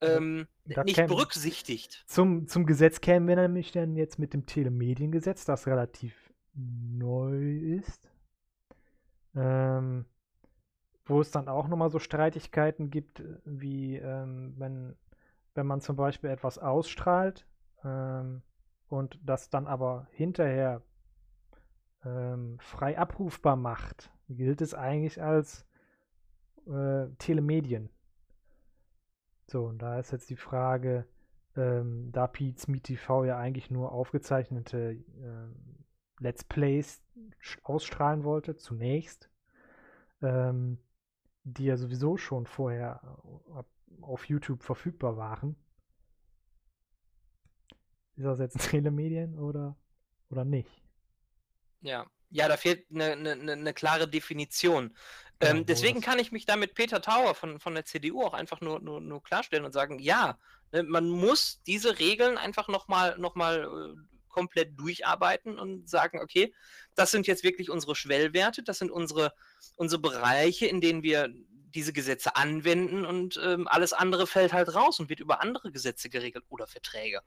ähm, 0.00 0.46
nicht 0.64 0.94
kämen, 0.94 1.08
berücksichtigt. 1.08 2.04
Zum, 2.06 2.46
zum 2.46 2.66
Gesetz 2.66 3.00
kämen 3.00 3.26
wir 3.28 3.36
nämlich 3.36 3.72
dann 3.72 3.96
jetzt 3.96 4.18
mit 4.18 4.32
dem 4.32 4.46
Telemediengesetz, 4.46 5.44
das 5.44 5.66
relativ 5.66 6.14
neu 6.54 7.80
ist. 7.80 8.08
Ähm, 9.34 10.06
wo 11.08 11.20
es 11.20 11.30
dann 11.30 11.48
auch 11.48 11.68
nochmal 11.68 11.90
so 11.90 11.98
Streitigkeiten 11.98 12.90
gibt, 12.90 13.22
wie 13.44 13.96
ähm, 13.96 14.54
wenn, 14.58 14.96
wenn 15.54 15.66
man 15.66 15.80
zum 15.80 15.96
Beispiel 15.96 16.30
etwas 16.30 16.58
ausstrahlt 16.58 17.46
ähm, 17.82 18.42
und 18.88 19.18
das 19.24 19.50
dann 19.50 19.66
aber 19.66 20.06
hinterher 20.12 20.82
ähm, 22.04 22.58
frei 22.60 22.98
abrufbar 22.98 23.56
macht, 23.56 24.10
gilt 24.28 24.60
es 24.60 24.74
eigentlich 24.74 25.22
als 25.22 25.66
äh, 26.66 27.08
Telemedien. 27.18 27.88
So, 29.46 29.64
und 29.64 29.80
da 29.80 29.98
ist 29.98 30.12
jetzt 30.12 30.28
die 30.28 30.36
Frage, 30.36 31.06
ähm, 31.56 32.12
da 32.12 32.26
Pete's 32.26 32.68
Meet 32.68 32.84
TV 32.84 33.24
ja 33.24 33.38
eigentlich 33.38 33.70
nur 33.70 33.92
aufgezeichnete 33.92 34.92
äh, 34.92 35.48
Let's 36.20 36.44
Plays 36.44 37.02
ausstrahlen 37.62 38.24
wollte, 38.24 38.56
zunächst, 38.56 39.30
ähm, 40.20 40.78
die 41.54 41.64
ja 41.64 41.76
sowieso 41.76 42.16
schon 42.16 42.46
vorher 42.46 43.00
äh, 43.54 44.02
auf 44.02 44.28
YouTube 44.28 44.62
verfügbar 44.62 45.16
waren. 45.16 45.56
Ist 48.16 48.24
das 48.24 48.38
jetzt 48.38 48.58
Telemedien 48.70 49.38
oder, 49.38 49.76
oder 50.30 50.44
nicht? 50.44 50.70
Ja, 51.80 52.06
ja, 52.30 52.48
da 52.48 52.56
fehlt 52.56 52.86
eine, 52.90 53.12
eine, 53.12 53.52
eine 53.52 53.74
klare 53.74 54.08
Definition. 54.08 54.94
Ähm, 55.40 55.64
deswegen 55.64 56.00
kann 56.00 56.18
ich 56.18 56.32
mich 56.32 56.46
da 56.46 56.56
mit 56.56 56.74
Peter 56.74 57.00
Tauer 57.00 57.34
von, 57.34 57.60
von 57.60 57.74
der 57.74 57.84
CDU 57.84 58.22
auch 58.22 58.34
einfach 58.34 58.60
nur, 58.60 58.80
nur, 58.80 59.00
nur 59.00 59.22
klarstellen 59.22 59.64
und 59.64 59.72
sagen, 59.72 60.00
ja, 60.00 60.36
ne, 60.72 60.82
man 60.82 61.08
muss 61.08 61.62
diese 61.62 61.98
Regeln 62.00 62.36
einfach 62.36 62.66
nochmal 62.68 63.16
noch 63.18 63.36
mal, 63.36 63.64
äh, 63.64 64.17
komplett 64.28 64.78
durcharbeiten 64.78 65.58
und 65.58 65.88
sagen, 65.88 66.20
okay, 66.20 66.54
das 66.94 67.10
sind 67.10 67.26
jetzt 67.26 67.44
wirklich 67.44 67.70
unsere 67.70 67.94
Schwellwerte, 67.94 68.62
das 68.62 68.78
sind 68.78 68.90
unsere, 68.90 69.32
unsere 69.76 70.00
Bereiche, 70.00 70.66
in 70.66 70.80
denen 70.80 71.02
wir 71.02 71.28
diese 71.74 71.92
Gesetze 71.92 72.36
anwenden 72.36 73.04
und 73.04 73.38
ähm, 73.42 73.68
alles 73.68 73.92
andere 73.92 74.26
fällt 74.26 74.52
halt 74.52 74.74
raus 74.74 75.00
und 75.00 75.08
wird 75.08 75.20
über 75.20 75.42
andere 75.42 75.70
Gesetze 75.70 76.08
geregelt 76.08 76.44
oder 76.48 76.66
Verträge. 76.66 77.20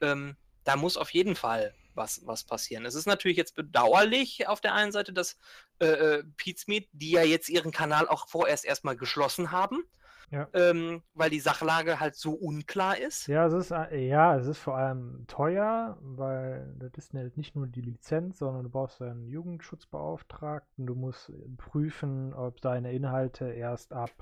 Ähm, 0.00 0.36
da 0.64 0.76
muss 0.76 0.96
auf 0.96 1.10
jeden 1.10 1.36
Fall 1.36 1.74
was, 1.94 2.26
was 2.26 2.44
passieren. 2.44 2.84
Es 2.84 2.94
ist 2.94 3.06
natürlich 3.06 3.36
jetzt 3.36 3.54
bedauerlich 3.54 4.48
auf 4.48 4.60
der 4.60 4.74
einen 4.74 4.92
Seite, 4.92 5.12
dass 5.12 5.36
äh, 5.78 5.86
äh 5.86 6.24
Pizmeet, 6.36 6.88
die 6.92 7.12
ja 7.12 7.22
jetzt 7.22 7.48
ihren 7.48 7.70
Kanal 7.70 8.08
auch 8.08 8.28
vorerst 8.28 8.64
erstmal 8.64 8.96
geschlossen 8.96 9.50
haben, 9.50 9.84
ja. 10.30 10.48
ähm, 10.52 11.02
weil 11.14 11.30
die 11.30 11.40
Sachlage 11.40 12.00
halt 12.00 12.16
so 12.16 12.32
unklar 12.32 12.98
ist. 12.98 13.26
Ja, 13.28 13.46
es 13.46 13.52
ist 13.52 13.70
äh, 13.70 14.06
ja, 14.06 14.36
es 14.36 14.46
ist 14.46 14.58
vor 14.58 14.76
allem 14.76 15.24
teuer, 15.26 15.98
weil 16.00 16.74
das 16.78 16.92
ist 16.96 17.14
halt 17.14 17.36
nicht 17.36 17.54
nur 17.54 17.66
die 17.66 17.80
Lizenz, 17.80 18.38
sondern 18.38 18.64
du 18.64 18.70
brauchst 18.70 19.00
einen 19.00 19.28
Jugendschutzbeauftragten, 19.28 20.86
du 20.86 20.94
musst 20.94 21.32
prüfen, 21.56 22.34
ob 22.34 22.60
deine 22.60 22.92
Inhalte 22.92 23.50
erst 23.50 23.92
ab 23.92 24.12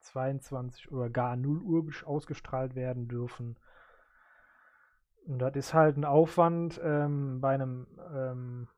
22 0.00 0.92
oder 0.92 1.10
gar 1.10 1.36
0 1.36 1.60
Uhr 1.62 1.84
ausgestrahlt 2.04 2.74
werden 2.74 3.08
dürfen. 3.08 3.56
Und 5.26 5.38
das 5.38 5.54
ist 5.54 5.74
halt 5.74 5.96
ein 5.96 6.04
Aufwand 6.04 6.80
ähm, 6.82 7.40
bei 7.40 7.54
einem 7.54 7.86
ähm, 8.12 8.68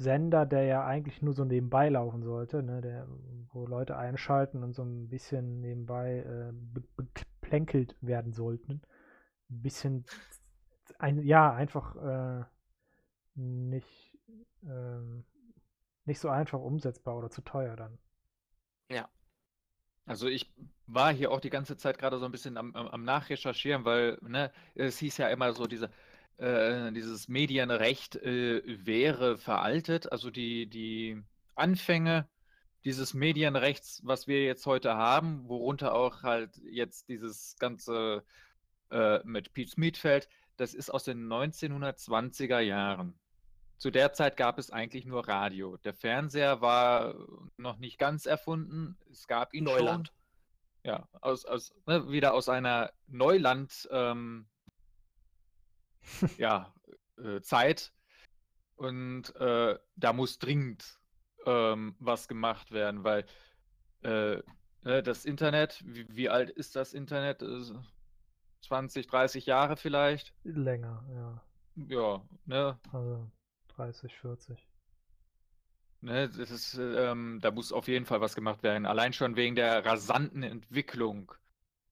Sender, 0.00 0.46
der 0.46 0.64
ja 0.64 0.84
eigentlich 0.84 1.20
nur 1.20 1.34
so 1.34 1.44
nebenbei 1.44 1.90
laufen 1.90 2.22
sollte, 2.22 2.62
ne, 2.62 2.80
der, 2.80 3.06
wo 3.52 3.66
Leute 3.66 3.96
einschalten 3.96 4.62
und 4.62 4.72
so 4.72 4.82
ein 4.82 5.08
bisschen 5.08 5.60
nebenbei 5.60 6.20
äh, 6.20 6.52
beplänkelt 6.96 7.96
werden 8.00 8.32
sollten. 8.32 8.82
Ein 9.50 9.62
bisschen, 9.62 10.04
ein, 10.98 11.22
ja, 11.22 11.52
einfach 11.52 11.96
äh, 11.96 12.44
nicht, 13.34 14.18
äh, 14.62 15.22
nicht 16.06 16.18
so 16.18 16.30
einfach 16.30 16.60
umsetzbar 16.60 17.16
oder 17.16 17.30
zu 17.30 17.42
teuer 17.42 17.76
dann. 17.76 17.98
Ja. 18.88 19.08
Also 20.06 20.28
ich 20.28 20.50
war 20.86 21.12
hier 21.12 21.30
auch 21.30 21.40
die 21.40 21.50
ganze 21.50 21.76
Zeit 21.76 21.98
gerade 21.98 22.18
so 22.18 22.24
ein 22.24 22.32
bisschen 22.32 22.56
am, 22.56 22.74
am, 22.74 23.04
Nachrecherchieren, 23.04 23.84
weil 23.84 24.18
ne, 24.22 24.50
es 24.74 24.98
hieß 24.98 25.18
ja 25.18 25.28
immer 25.28 25.52
so, 25.52 25.66
diese, 25.66 25.90
äh, 26.40 26.90
dieses 26.92 27.28
Medienrecht 27.28 28.16
äh, 28.16 28.62
wäre 28.64 29.36
veraltet. 29.36 30.10
Also 30.10 30.30
die, 30.30 30.66
die 30.66 31.22
Anfänge 31.54 32.28
dieses 32.84 33.12
Medienrechts, 33.12 34.00
was 34.04 34.26
wir 34.26 34.42
jetzt 34.42 34.64
heute 34.64 34.96
haben, 34.96 35.46
worunter 35.48 35.94
auch 35.94 36.22
halt 36.22 36.56
jetzt 36.64 37.08
dieses 37.08 37.56
ganze 37.58 38.24
äh, 38.90 39.20
mit 39.24 39.52
Pete 39.52 39.70
Smith 39.70 39.98
fällt, 39.98 40.28
das 40.56 40.72
ist 40.72 40.90
aus 40.90 41.04
den 41.04 41.26
1920er 41.26 42.60
Jahren. 42.60 43.18
Zu 43.76 43.90
der 43.90 44.12
Zeit 44.12 44.36
gab 44.36 44.58
es 44.58 44.70
eigentlich 44.70 45.04
nur 45.06 45.28
Radio. 45.28 45.76
Der 45.78 45.94
Fernseher 45.94 46.60
war 46.60 47.14
noch 47.56 47.78
nicht 47.78 47.98
ganz 47.98 48.26
erfunden. 48.26 48.96
Es 49.10 49.26
gab 49.26 49.54
ihn 49.54 49.64
Neuland. 49.64 50.08
Schon. 50.08 50.16
Ja, 50.82 51.08
aus, 51.20 51.44
aus, 51.44 51.74
ne, 51.86 52.10
wieder 52.10 52.32
aus 52.32 52.48
einer 52.48 52.90
Neuland 53.06 53.88
ähm, 53.90 54.46
ja, 56.38 56.72
äh, 57.18 57.40
Zeit. 57.40 57.92
Und 58.76 59.34
äh, 59.36 59.78
da 59.96 60.12
muss 60.12 60.38
dringend 60.38 60.98
ähm, 61.46 61.94
was 61.98 62.28
gemacht 62.28 62.72
werden, 62.72 63.04
weil 63.04 63.26
äh, 64.02 64.42
ne, 64.82 65.02
das 65.02 65.24
Internet, 65.24 65.82
wie, 65.84 66.06
wie, 66.08 66.28
alt 66.28 66.50
ist 66.50 66.76
das 66.76 66.94
Internet? 66.94 67.44
20, 68.62 69.06
30 69.06 69.46
Jahre 69.46 69.76
vielleicht? 69.76 70.34
Länger, 70.44 71.04
ja. 71.14 71.44
Ja, 71.88 72.22
ne? 72.46 72.78
Also 72.92 73.30
30, 73.68 74.16
40. 74.16 74.66
Ne, 76.02 76.28
das 76.30 76.50
ist, 76.50 76.74
ähm, 76.78 77.38
da 77.42 77.50
muss 77.50 77.72
auf 77.72 77.86
jeden 77.86 78.06
Fall 78.06 78.20
was 78.20 78.34
gemacht 78.34 78.62
werden. 78.62 78.86
Allein 78.86 79.12
schon 79.12 79.36
wegen 79.36 79.54
der 79.54 79.84
rasanten 79.84 80.42
Entwicklung. 80.42 81.32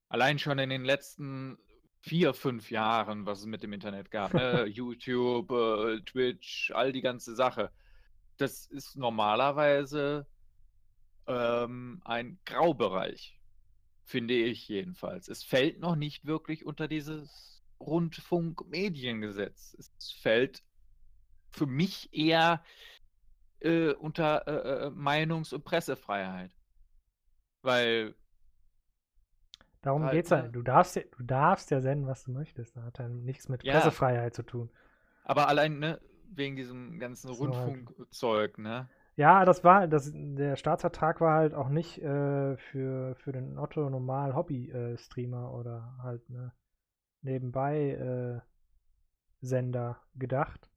Allein 0.08 0.38
schon 0.38 0.58
in 0.58 0.70
den 0.70 0.84
letzten 0.84 1.58
vier, 2.00 2.34
fünf 2.34 2.70
Jahren, 2.70 3.26
was 3.26 3.40
es 3.40 3.46
mit 3.46 3.62
dem 3.62 3.72
Internet 3.72 4.10
gab. 4.10 4.34
Ne? 4.34 4.66
YouTube, 4.66 5.50
äh, 5.50 6.00
Twitch, 6.02 6.70
all 6.74 6.92
die 6.92 7.00
ganze 7.02 7.34
Sache. 7.34 7.70
Das 8.36 8.66
ist 8.66 8.96
normalerweise 8.96 10.26
ähm, 11.26 12.00
ein 12.04 12.38
Graubereich, 12.44 13.38
finde 14.04 14.34
ich 14.34 14.68
jedenfalls. 14.68 15.28
Es 15.28 15.42
fällt 15.42 15.80
noch 15.80 15.96
nicht 15.96 16.24
wirklich 16.24 16.64
unter 16.64 16.88
dieses 16.88 17.62
Rundfunkmediengesetz. 17.80 19.74
Es 19.78 20.12
fällt 20.20 20.62
für 21.50 21.66
mich 21.66 22.12
eher 22.12 22.62
äh, 23.60 23.92
unter 23.92 24.46
äh, 24.46 24.86
äh, 24.86 24.90
Meinungs- 24.90 25.54
und 25.54 25.64
Pressefreiheit. 25.64 26.52
Weil. 27.62 28.14
Darum 29.82 30.02
halt, 30.02 30.12
geht's 30.12 30.30
ja. 30.30 30.42
Ne? 30.42 30.50
Du 30.50 30.62
darfst, 30.62 30.96
ja. 30.96 31.02
du 31.16 31.22
darfst 31.22 31.70
ja 31.70 31.80
senden, 31.80 32.06
was 32.06 32.24
du 32.24 32.32
möchtest. 32.32 32.76
Das 32.76 32.84
hat 32.84 32.98
ja 32.98 33.08
nichts 33.08 33.48
mit 33.48 33.62
ja, 33.62 33.74
Pressefreiheit 33.74 34.34
zu 34.34 34.42
tun. 34.42 34.70
Aber 35.24 35.48
allein, 35.48 35.78
ne, 35.78 36.00
wegen 36.34 36.56
diesem 36.56 36.98
ganzen 36.98 37.28
so 37.28 37.34
Rundfunkzeug, 37.34 38.58
ne? 38.58 38.88
Ja, 39.16 39.44
das 39.44 39.64
war, 39.64 39.88
das, 39.88 40.12
der 40.14 40.54
Staatsvertrag 40.54 41.20
war 41.20 41.34
halt 41.34 41.52
auch 41.52 41.68
nicht 41.68 41.98
äh, 41.98 42.56
für, 42.56 43.16
für 43.16 43.32
den 43.32 43.58
Otto 43.58 43.90
normal 43.90 44.36
Hobby-Streamer 44.36 45.52
oder 45.52 45.98
halt 46.02 46.28
ne, 46.30 46.52
nebenbei 47.22 47.90
äh, 47.90 48.40
Sender 49.40 50.00
gedacht, 50.14 50.70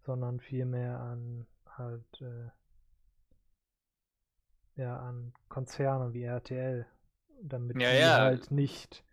sondern 0.00 0.40
vielmehr 0.40 1.00
an 1.00 1.46
halt 1.66 2.20
äh, 2.20 2.50
ja 4.76 4.98
an 4.98 5.32
Konzerne 5.48 6.14
wie 6.14 6.24
RTL, 6.24 6.86
damit 7.42 7.78
Ja, 7.80 7.90
die 7.90 8.14
ja. 8.16 8.16
halt 8.16 8.50
nicht 8.50 9.04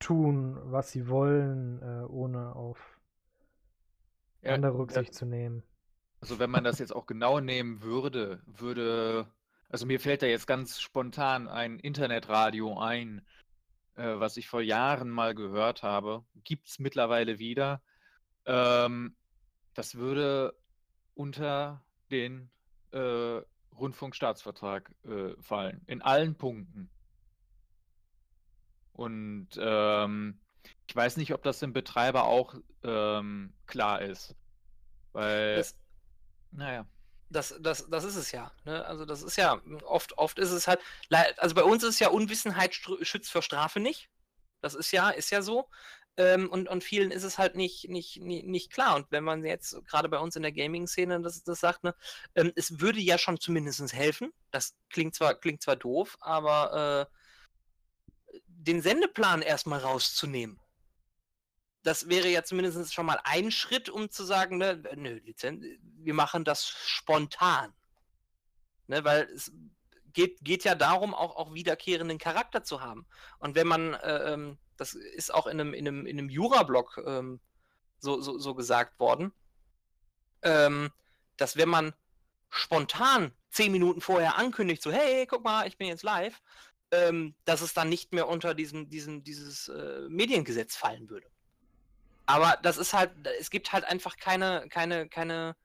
tun, 0.00 0.58
was 0.64 0.92
sie 0.92 1.08
wollen, 1.08 1.82
äh, 1.82 2.04
ohne 2.08 2.56
auf 2.56 3.00
Ja, 4.42 4.54
andere. 4.54 4.78
Rücksicht 4.78 5.14
zu 5.14 5.26
nehmen. 5.26 5.62
Also 6.20 6.38
wenn 6.38 6.50
man 6.50 6.64
das 6.64 6.78
jetzt 6.78 6.94
auch 6.94 7.06
genau 7.06 7.40
nehmen 7.40 7.82
würde, 7.82 8.42
würde, 8.46 9.30
also 9.68 9.86
mir 9.86 10.00
fällt 10.00 10.22
da 10.22 10.26
jetzt 10.26 10.46
ganz 10.46 10.80
spontan 10.80 11.48
ein 11.48 11.78
Internetradio 11.78 12.78
ein, 12.78 13.26
äh, 13.96 14.18
was 14.20 14.36
ich 14.36 14.48
vor 14.48 14.62
Jahren 14.62 15.10
mal 15.10 15.34
gehört 15.34 15.82
habe, 15.82 16.24
gibt 16.44 16.68
es 16.68 16.78
mittlerweile 16.78 17.38
wieder. 17.38 17.82
Ähm, 18.46 19.16
das 19.74 19.96
würde 19.96 20.56
unter 21.14 21.84
den 22.10 22.50
äh, 22.92 23.42
Rundfunkstaatsvertrag 23.78 24.92
äh, 25.04 25.34
fallen, 25.42 25.82
in 25.86 26.02
allen 26.02 26.36
Punkten. 26.36 26.90
Und 28.96 29.48
ähm, 29.58 30.40
ich 30.88 30.96
weiß 30.96 31.18
nicht, 31.18 31.34
ob 31.34 31.42
das 31.42 31.58
dem 31.58 31.72
Betreiber 31.72 32.24
auch 32.24 32.54
ähm, 32.82 33.52
klar 33.66 34.00
ist. 34.00 34.34
Weil, 35.12 35.56
Das, 35.56 35.76
naja. 36.50 36.86
das, 37.28 37.54
das, 37.60 37.88
das 37.90 38.04
ist 38.04 38.16
es 38.16 38.32
ja. 38.32 38.52
Ne? 38.64 38.84
Also 38.86 39.04
das 39.04 39.22
ist 39.22 39.36
ja, 39.36 39.60
oft, 39.84 40.16
oft 40.16 40.38
ist 40.38 40.50
es 40.50 40.66
halt, 40.66 40.80
also 41.36 41.54
bei 41.54 41.62
uns 41.62 41.82
ist 41.84 41.98
ja 42.00 42.08
Unwissenheit 42.08 42.74
schützt 42.74 43.30
vor 43.30 43.42
Strafe 43.42 43.80
nicht. 43.80 44.08
Das 44.62 44.74
ist 44.74 44.92
ja, 44.92 45.10
ist 45.10 45.30
ja 45.30 45.42
so. 45.42 45.68
Ähm, 46.16 46.48
und, 46.48 46.68
und 46.70 46.82
vielen 46.82 47.10
ist 47.10 47.24
es 47.24 47.36
halt 47.36 47.56
nicht, 47.56 47.90
nicht, 47.90 48.22
nicht, 48.22 48.46
nicht 48.46 48.72
klar. 48.72 48.96
Und 48.96 49.10
wenn 49.10 49.24
man 49.24 49.44
jetzt 49.44 49.76
gerade 49.84 50.08
bei 50.08 50.18
uns 50.18 50.36
in 50.36 50.42
der 50.42 50.52
Gaming-Szene 50.52 51.20
das, 51.20 51.44
das 51.44 51.60
sagt, 51.60 51.84
ne, 51.84 51.94
ähm, 52.34 52.52
es 52.56 52.80
würde 52.80 53.00
ja 53.00 53.18
schon 53.18 53.38
zumindest 53.38 53.92
helfen. 53.92 54.32
Das 54.50 54.74
klingt 54.88 55.14
zwar, 55.14 55.34
klingt 55.34 55.60
zwar 55.62 55.76
doof, 55.76 56.16
aber 56.20 57.08
äh, 57.12 57.16
den 58.58 58.82
Sendeplan 58.82 59.42
erstmal 59.42 59.80
rauszunehmen. 59.80 60.58
Das 61.82 62.08
wäre 62.08 62.28
ja 62.28 62.42
zumindest 62.42 62.92
schon 62.92 63.06
mal 63.06 63.20
ein 63.24 63.50
Schritt, 63.50 63.88
um 63.88 64.10
zu 64.10 64.24
sagen, 64.24 64.58
ne, 64.58 64.82
nö, 64.96 65.20
Lizenz, 65.24 65.64
wir 65.80 66.14
machen 66.14 66.44
das 66.44 66.66
spontan. 66.68 67.72
Ne, 68.88 69.04
weil 69.04 69.22
es 69.34 69.52
geht, 70.12 70.42
geht 70.42 70.64
ja 70.64 70.74
darum, 70.74 71.14
auch, 71.14 71.36
auch 71.36 71.54
wiederkehrenden 71.54 72.18
Charakter 72.18 72.64
zu 72.64 72.80
haben. 72.80 73.06
Und 73.38 73.54
wenn 73.54 73.66
man, 73.66 73.94
äh, 73.94 74.32
ähm, 74.32 74.58
das 74.76 74.94
ist 74.94 75.32
auch 75.32 75.46
in 75.46 75.60
einem, 75.60 75.74
in 75.74 75.86
einem, 75.86 76.06
in 76.06 76.18
einem 76.18 76.28
Jura-Blog 76.28 77.02
ähm, 77.06 77.40
so, 77.98 78.20
so, 78.20 78.38
so 78.38 78.54
gesagt 78.54 78.98
worden, 78.98 79.32
ähm, 80.42 80.90
dass 81.36 81.56
wenn 81.56 81.68
man 81.68 81.92
spontan 82.50 83.32
zehn 83.50 83.72
Minuten 83.72 84.00
vorher 84.00 84.36
ankündigt, 84.36 84.82
so, 84.82 84.90
hey, 84.90 85.26
guck 85.26 85.44
mal, 85.44 85.66
ich 85.66 85.76
bin 85.76 85.88
jetzt 85.88 86.02
live, 86.02 86.40
ähm, 86.90 87.34
dass 87.44 87.60
es 87.60 87.74
dann 87.74 87.88
nicht 87.88 88.12
mehr 88.12 88.28
unter 88.28 88.54
diesem, 88.54 88.88
diesem, 88.88 89.24
dieses 89.24 89.68
äh, 89.68 90.08
Mediengesetz 90.08 90.76
fallen 90.76 91.08
würde. 91.10 91.26
Aber 92.26 92.58
das 92.62 92.76
ist 92.76 92.92
halt, 92.92 93.12
es 93.38 93.50
gibt 93.50 93.72
halt 93.72 93.84
einfach 93.84 94.16
keine, 94.16 94.66
keine, 94.68 95.08
keine 95.08 95.56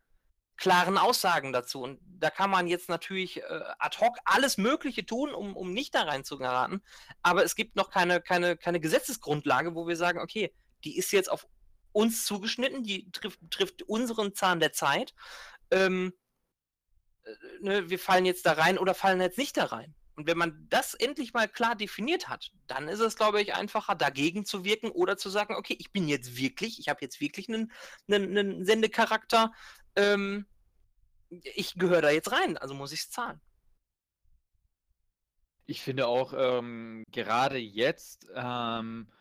klaren 0.58 0.98
Aussagen 1.00 1.54
dazu. 1.54 1.82
Und 1.82 2.00
da 2.20 2.30
kann 2.30 2.52
man 2.52 2.68
jetzt 2.68 2.88
natürlich 2.88 3.42
äh, 3.42 3.62
ad 3.80 3.98
hoc 4.00 4.18
alles 4.26 4.58
Mögliche 4.58 5.06
tun, 5.06 5.34
um, 5.34 5.56
um 5.56 5.74
nicht 5.74 5.96
da 5.96 6.04
rein 6.04 6.24
zu 6.24 6.38
geraten. 6.38 6.84
Aber 7.24 7.44
es 7.44 7.56
gibt 7.56 7.76
noch 7.76 7.90
keine, 7.90 8.22
keine, 8.22 8.58
keine 8.58 8.80
Gesetzesgrundlage, 8.80 9.74
wo 9.74 9.88
wir 9.88 9.96
sagen, 9.96 10.20
okay, 10.20 10.54
die 10.84 10.98
ist 10.98 11.12
jetzt 11.12 11.32
auf 11.32 11.48
uns 11.94 12.26
zugeschnitten, 12.26 12.84
die 12.84 13.12
trifft, 13.12 13.40
trifft 13.50 13.84
unseren 13.84 14.36
Zahn 14.36 14.60
der 14.60 14.72
Zeit. 14.72 15.16
Ähm, 15.72 16.14
äh, 17.24 17.32
ne, 17.62 17.90
wir 17.90 17.98
fallen 17.98 18.26
jetzt 18.26 18.46
da 18.46 18.54
rein 18.54 18.78
oder 18.78 18.94
fallen 18.94 19.20
jetzt 19.20 19.40
nicht 19.40 19.58
da 19.58 19.66
rein. 19.66 19.96
Und 20.22 20.28
wenn 20.28 20.38
man 20.38 20.68
das 20.70 20.94
endlich 20.94 21.34
mal 21.34 21.48
klar 21.48 21.76
definiert 21.76 22.30
hat, 22.30 22.52
dann 22.68 22.88
ist 22.88 23.00
es, 23.00 23.16
glaube 23.16 23.42
ich, 23.42 23.56
einfacher, 23.56 23.96
dagegen 23.96 24.46
zu 24.46 24.64
wirken 24.64 24.92
oder 24.92 25.18
zu 25.18 25.32
sagen, 25.32 25.56
okay, 25.56 25.76
ich 25.80 25.92
bin 25.92 26.08
jetzt 26.08 26.38
wirklich, 26.38 26.80
ich 26.80 26.90
habe 26.90 27.00
jetzt 27.02 27.20
wirklich 27.20 27.50
einen, 27.50 27.72
einen, 28.08 28.38
einen 28.38 28.64
Sendecharakter, 28.64 29.52
ähm, 29.96 30.46
ich 31.30 31.74
gehöre 31.74 32.04
da 32.04 32.12
jetzt 32.12 32.32
rein, 32.32 32.56
also 32.60 32.76
muss 32.76 32.92
ich 32.92 33.00
es 33.00 33.10
zahlen. 33.10 33.42
Ich 35.66 35.82
finde 35.82 36.06
auch 36.06 36.36
ähm, 36.38 37.04
gerade 37.10 37.58
jetzt, 37.58 38.28
ähm, 38.36 39.12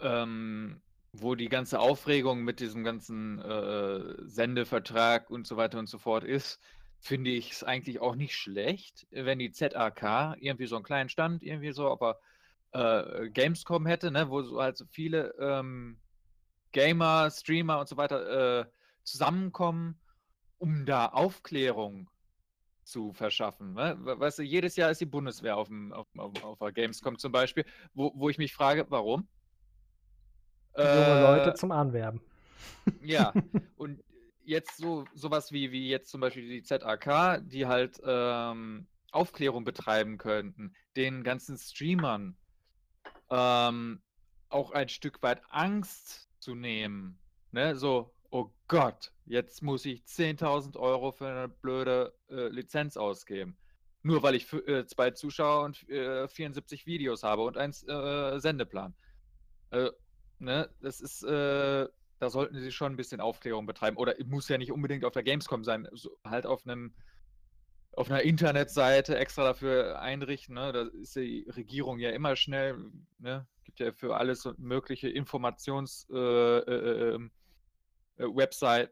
ähm, 0.00 0.80
wo 1.10 1.34
die 1.34 1.48
ganze 1.48 1.80
Aufregung 1.80 2.44
mit 2.44 2.60
diesem 2.60 2.84
ganzen 2.84 3.40
äh, 3.40 4.14
Sendevertrag 4.24 5.30
und 5.30 5.48
so 5.48 5.56
weiter 5.56 5.80
und 5.80 5.88
so 5.88 5.98
fort 5.98 6.22
ist, 6.22 6.60
finde 7.00 7.30
ich 7.30 7.52
es 7.52 7.64
eigentlich 7.64 8.00
auch 8.00 8.14
nicht 8.14 8.36
schlecht, 8.36 9.06
wenn 9.10 9.38
die 9.38 9.52
ZAK 9.52 10.36
irgendwie 10.40 10.66
so 10.66 10.76
einen 10.76 10.84
kleinen 10.84 11.08
Stand, 11.08 11.42
irgendwie 11.42 11.72
so, 11.72 11.90
aber 11.90 12.20
äh, 12.72 13.30
Gamescom 13.30 13.86
hätte, 13.86 14.10
ne, 14.10 14.28
wo 14.30 14.42
so 14.42 14.60
halt 14.60 14.76
so 14.76 14.84
viele 14.86 15.34
ähm, 15.38 16.00
Gamer, 16.72 17.30
Streamer 17.30 17.80
und 17.80 17.88
so 17.88 17.96
weiter 17.96 18.60
äh, 18.60 18.66
zusammenkommen, 19.04 20.00
um 20.58 20.84
da 20.86 21.06
Aufklärung 21.06 22.10
zu 22.84 23.12
verschaffen. 23.12 23.74
Ne? 23.74 23.96
We- 24.00 24.18
Weißt 24.20 24.38
du, 24.38 24.42
jedes 24.42 24.76
Jahr 24.76 24.90
ist 24.90 25.00
die 25.00 25.06
Bundeswehr 25.06 25.56
auf, 25.56 25.68
dem, 25.68 25.92
auf, 25.92 26.06
auf, 26.16 26.44
auf 26.44 26.58
der 26.58 26.72
Gamescom 26.72 27.18
zum 27.18 27.32
Beispiel, 27.32 27.64
wo, 27.94 28.12
wo 28.14 28.28
ich 28.28 28.38
mich 28.38 28.52
frage, 28.54 28.86
warum? 28.88 29.28
Junge 30.76 31.20
Leute 31.20 31.50
Äh, 31.50 31.54
zum 31.54 31.72
Anwerben. 31.72 32.20
ja, 33.00 33.34
und 33.76 34.02
jetzt 34.48 34.78
so 34.78 35.04
sowas 35.14 35.52
wie, 35.52 35.70
wie 35.72 35.88
jetzt 35.88 36.10
zum 36.10 36.22
Beispiel 36.22 36.48
die 36.48 36.62
ZAK, 36.62 37.42
die 37.46 37.66
halt 37.66 38.00
ähm, 38.02 38.88
Aufklärung 39.12 39.64
betreiben 39.64 40.16
könnten, 40.16 40.74
den 40.96 41.22
ganzen 41.22 41.58
Streamern 41.58 42.36
ähm, 43.30 44.02
auch 44.48 44.72
ein 44.72 44.88
Stück 44.88 45.22
weit 45.22 45.42
Angst 45.50 46.30
zu 46.38 46.54
nehmen. 46.54 47.18
Ne? 47.52 47.76
So, 47.76 48.14
oh 48.30 48.50
Gott, 48.68 49.12
jetzt 49.26 49.62
muss 49.62 49.84
ich 49.84 50.02
10.000 50.04 50.78
Euro 50.78 51.12
für 51.12 51.28
eine 51.28 51.48
blöde 51.48 52.14
äh, 52.30 52.48
Lizenz 52.48 52.96
ausgeben. 52.96 53.58
Nur 54.02 54.22
weil 54.22 54.34
ich 54.34 54.50
äh, 54.52 54.86
zwei 54.86 55.10
Zuschauer 55.10 55.64
und 55.64 55.86
äh, 55.90 56.26
74 56.26 56.86
Videos 56.86 57.22
habe 57.22 57.42
und 57.42 57.58
einen 57.58 57.74
äh, 57.86 58.40
Sendeplan. 58.40 58.94
Äh, 59.70 59.90
ne? 60.38 60.70
Das 60.80 61.00
ist, 61.00 61.22
äh, 61.24 61.86
da 62.18 62.30
sollten 62.30 62.58
sie 62.58 62.72
schon 62.72 62.92
ein 62.92 62.96
bisschen 62.96 63.20
Aufklärung 63.20 63.66
betreiben. 63.66 63.96
Oder 63.96 64.14
muss 64.26 64.48
ja 64.48 64.58
nicht 64.58 64.72
unbedingt 64.72 65.04
auf 65.04 65.12
der 65.12 65.22
Gamescom 65.22 65.64
sein, 65.64 65.88
so, 65.92 66.16
halt 66.24 66.46
auf 66.46 66.66
einem 66.66 66.94
auf 67.92 68.10
einer 68.10 68.22
Internetseite 68.22 69.18
extra 69.18 69.42
dafür 69.42 70.00
einrichten. 70.00 70.54
Ne? 70.54 70.72
Da 70.72 70.82
ist 70.82 71.16
die 71.16 71.48
Regierung 71.48 71.98
ja 71.98 72.10
immer 72.10 72.36
schnell, 72.36 72.78
ne? 73.18 73.46
gibt 73.64 73.80
ja 73.80 73.92
für 73.92 74.16
alles 74.16 74.48
mögliche 74.56 75.08
Informations 75.08 76.06
äh, 76.10 76.16
äh, 76.16 77.14
ähm, 77.14 77.30
äh, 78.16 78.88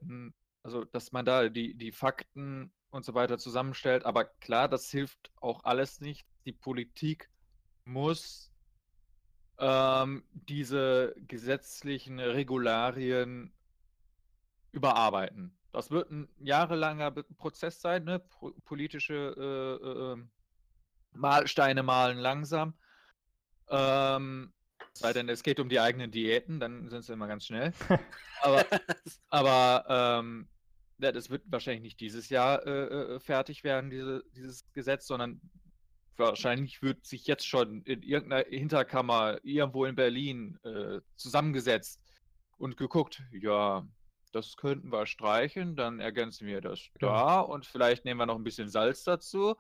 also 0.62 0.84
dass 0.84 1.12
man 1.12 1.24
da 1.24 1.48
die, 1.48 1.74
die 1.74 1.92
Fakten 1.92 2.72
und 2.90 3.04
so 3.04 3.14
weiter 3.14 3.38
zusammenstellt. 3.38 4.04
Aber 4.04 4.24
klar, 4.24 4.68
das 4.68 4.90
hilft 4.90 5.30
auch 5.40 5.62
alles 5.64 6.00
nicht. 6.00 6.26
Die 6.44 6.52
Politik 6.52 7.30
muss 7.84 8.52
ähm, 9.58 10.24
diese 10.32 11.14
gesetzlichen 11.26 12.20
Regularien 12.20 13.52
überarbeiten. 14.72 15.56
Das 15.72 15.90
wird 15.90 16.10
ein 16.10 16.28
jahrelanger 16.38 17.10
Prozess 17.10 17.80
sein, 17.80 18.04
ne? 18.04 18.18
Po 18.18 18.52
politische 18.64 19.34
äh, 19.36 19.86
äh, 19.86 20.12
ähm, 20.12 20.30
Mahlsteine 21.12 21.82
malen 21.82 22.18
langsam. 22.18 22.74
Ähm, 23.68 24.52
sei 24.94 25.12
denn, 25.12 25.28
es 25.28 25.42
geht 25.42 25.60
um 25.60 25.68
die 25.68 25.80
eigenen 25.80 26.10
Diäten, 26.10 26.60
dann 26.60 26.88
sind 26.88 27.04
sie 27.04 27.12
immer 27.12 27.26
ganz 27.26 27.46
schnell. 27.46 27.72
Aber, 28.42 28.64
aber 29.28 30.20
ähm, 30.20 30.48
ja, 30.98 31.12
das 31.12 31.30
wird 31.30 31.42
wahrscheinlich 31.46 31.82
nicht 31.82 32.00
dieses 32.00 32.28
Jahr 32.28 32.66
äh, 32.66 33.16
äh, 33.16 33.20
fertig 33.20 33.64
werden, 33.64 33.90
diese, 33.90 34.24
dieses 34.34 34.70
Gesetz, 34.72 35.06
sondern 35.06 35.40
wahrscheinlich 36.18 36.82
wird 36.82 37.04
sich 37.06 37.26
jetzt 37.26 37.46
schon 37.46 37.82
in 37.82 38.02
irgendeiner 38.02 38.44
Hinterkammer 38.48 39.38
irgendwo 39.42 39.84
in 39.84 39.94
Berlin 39.94 40.58
äh, 40.64 41.00
zusammengesetzt 41.16 42.00
und 42.58 42.76
geguckt, 42.76 43.22
ja, 43.32 43.86
das 44.32 44.56
könnten 44.56 44.90
wir 44.92 45.06
streichen, 45.06 45.76
dann 45.76 46.00
ergänzen 46.00 46.46
wir 46.46 46.60
das 46.60 46.80
Ja. 47.00 47.08
da 47.08 47.40
und 47.40 47.64
vielleicht 47.66 48.04
nehmen 48.04 48.18
wir 48.20 48.26
noch 48.26 48.36
ein 48.36 48.44
bisschen 48.44 48.68
Salz 48.68 49.04
dazu. 49.04 49.54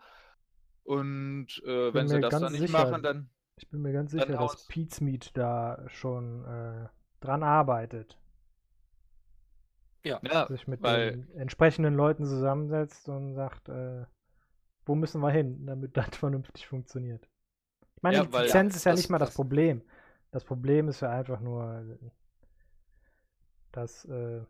Und 0.84 1.62
äh, 1.64 1.92
wenn 1.94 2.08
sie 2.08 2.20
das 2.20 2.30
dann 2.40 2.52
nicht 2.52 2.60
sicher, 2.60 2.72
machen, 2.86 3.02
dann 3.02 3.30
Ich 3.56 3.68
bin 3.68 3.82
mir 3.82 3.92
ganz 3.92 4.12
sicher, 4.12 4.26
dass 4.26 4.38
haut's- 4.38 4.66
Pete's 4.68 5.00
Meat 5.00 5.30
da 5.36 5.82
schon 5.88 6.44
äh, 6.44 6.88
dran 7.20 7.42
arbeitet. 7.42 8.18
ja, 10.04 10.20
Sich 10.48 10.68
mit 10.68 10.82
weil 10.82 11.12
den 11.12 11.36
entsprechenden 11.38 11.94
Leuten 11.94 12.24
zusammensetzt 12.24 13.08
und 13.08 13.34
sagt, 13.34 13.68
äh, 13.68 14.04
wo 14.86 14.94
müssen 14.94 15.20
wir 15.20 15.30
hin, 15.30 15.66
damit 15.66 15.96
das 15.96 16.16
vernünftig 16.16 16.66
funktioniert. 16.66 17.28
Ich 17.96 18.02
meine, 18.02 18.18
Ja, 18.18 18.24
die 18.24 18.36
Lizenz 18.38 18.74
ja, 18.74 18.76
ist 18.78 18.84
ja 18.84 18.92
das- 18.92 19.00
nicht 19.00 19.10
mal 19.10 19.18
das, 19.18 19.28
das- 19.30 19.36
Problem. 19.36 19.82
Das 20.32 20.44
Problem 20.44 20.88
ist 20.88 21.00
ja 21.00 21.10
einfach 21.10 21.40
nur 21.40 21.86
das 23.72 24.04
äh, 24.06 24.42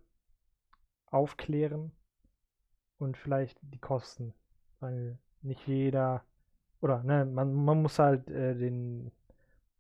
Aufklären 1.11 1.93
und 2.99 3.17
vielleicht 3.17 3.59
die 3.63 3.79
Kosten. 3.79 4.35
Weil 4.81 5.19
nicht 5.43 5.67
jeder, 5.67 6.25
oder 6.81 7.03
ne, 7.03 7.25
man, 7.25 7.55
man 7.55 7.83
muss 7.83 7.99
halt 7.99 8.31
äh, 8.31 8.55
den 8.55 9.11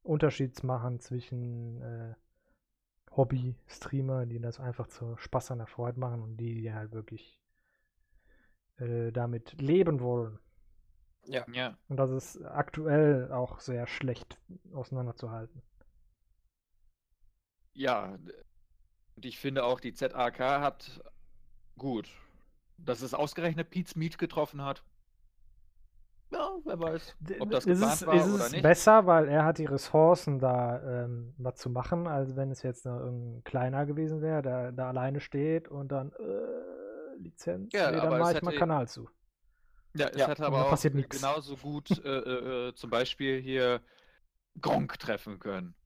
Unterschied 0.03 0.63
machen 0.65 1.01
zwischen 1.01 1.83
äh, 1.83 2.15
Hobby-Streamer, 3.13 4.27
die 4.27 4.41
das 4.41 4.61
einfach 4.61 4.89
zur 4.89 5.19
Spaß 5.19 5.51
an 5.53 5.59
der 5.59 5.67
Freude 5.67 5.99
machen 5.99 6.23
und 6.23 6.37
die, 6.37 6.55
die 6.55 6.73
halt 6.73 6.93
wirklich 6.93 7.41
äh, 8.79 9.11
damit 9.13 9.61
leben 9.61 10.01
wollen. 10.01 10.39
Ja. 11.29 11.45
Und 11.89 11.97
das 11.97 12.11
ist 12.11 12.43
aktuell 12.45 13.33
auch 13.33 13.61
sehr 13.61 13.87
schlecht 13.87 14.39
auseinanderzuhalten. 14.73 15.63
Ja, 17.75 18.19
und 19.17 19.25
ich 19.25 19.39
finde 19.39 19.65
auch, 19.65 19.81
die 19.81 19.93
ZAK 19.93 20.39
hat 20.41 21.01
gut, 21.77 22.09
dass 22.79 23.03
es 23.03 23.15
ausgerechnet 23.15 23.71
Pete's 23.71 23.97
Meat 23.97 24.19
getroffen 24.19 24.63
hat. 24.63 24.85
Ja, 26.33 26.51
wer 26.65 26.81
weiß, 26.81 27.17
ob 27.39 27.51
das 27.51 27.67
ist 27.67 27.81
geplant 27.81 28.03
es, 28.03 28.07
war 28.07 28.15
ist 28.15 28.29
oder 28.29 28.47
es 28.47 28.53
nicht. 28.53 28.63
besser, 28.63 29.07
weil 29.07 29.29
er 29.29 29.45
hat 29.45 29.59
die 29.59 29.65
Ressourcen, 29.65 30.41
da 30.41 31.05
ähm, 31.05 31.35
was 31.39 31.57
zu 31.57 31.71
machen, 31.71 32.09
als 32.09 32.35
wenn 32.35 32.51
es 32.51 32.63
jetzt 32.63 32.85
noch 32.85 32.99
irgendein 32.99 33.45
kleiner 33.45 33.87
gewesen 33.87 34.21
wäre, 34.23 34.43
der 34.43 34.73
da 34.73 34.89
alleine 34.89 35.21
steht 35.21 35.69
und 35.69 35.93
dann 35.93 36.13
äh, 36.13 37.17
Lizenz, 37.19 37.73
Ja, 37.73 37.91
nee, 37.93 38.01
dann 38.01 38.19
mache 38.19 38.35
ich 38.35 38.43
mal 38.43 38.55
Kanal 38.57 38.89
zu. 38.89 39.09
Ja, 39.99 40.09
es 40.09 40.21
Ja, 40.21 40.27
hätte 40.27 40.45
aber 40.47 40.67
auch 40.67 40.85
nix. 40.93 41.11
genauso 41.11 41.57
gut 41.59 41.99
äh, 42.05 42.09
äh, 42.19 42.69
äh, 42.69 42.75
zum 42.75 42.91
Beispiel 42.91 43.41
hier 43.41 43.83
Gronk 44.61 44.99
treffen 44.99 45.39
können. 45.41 45.77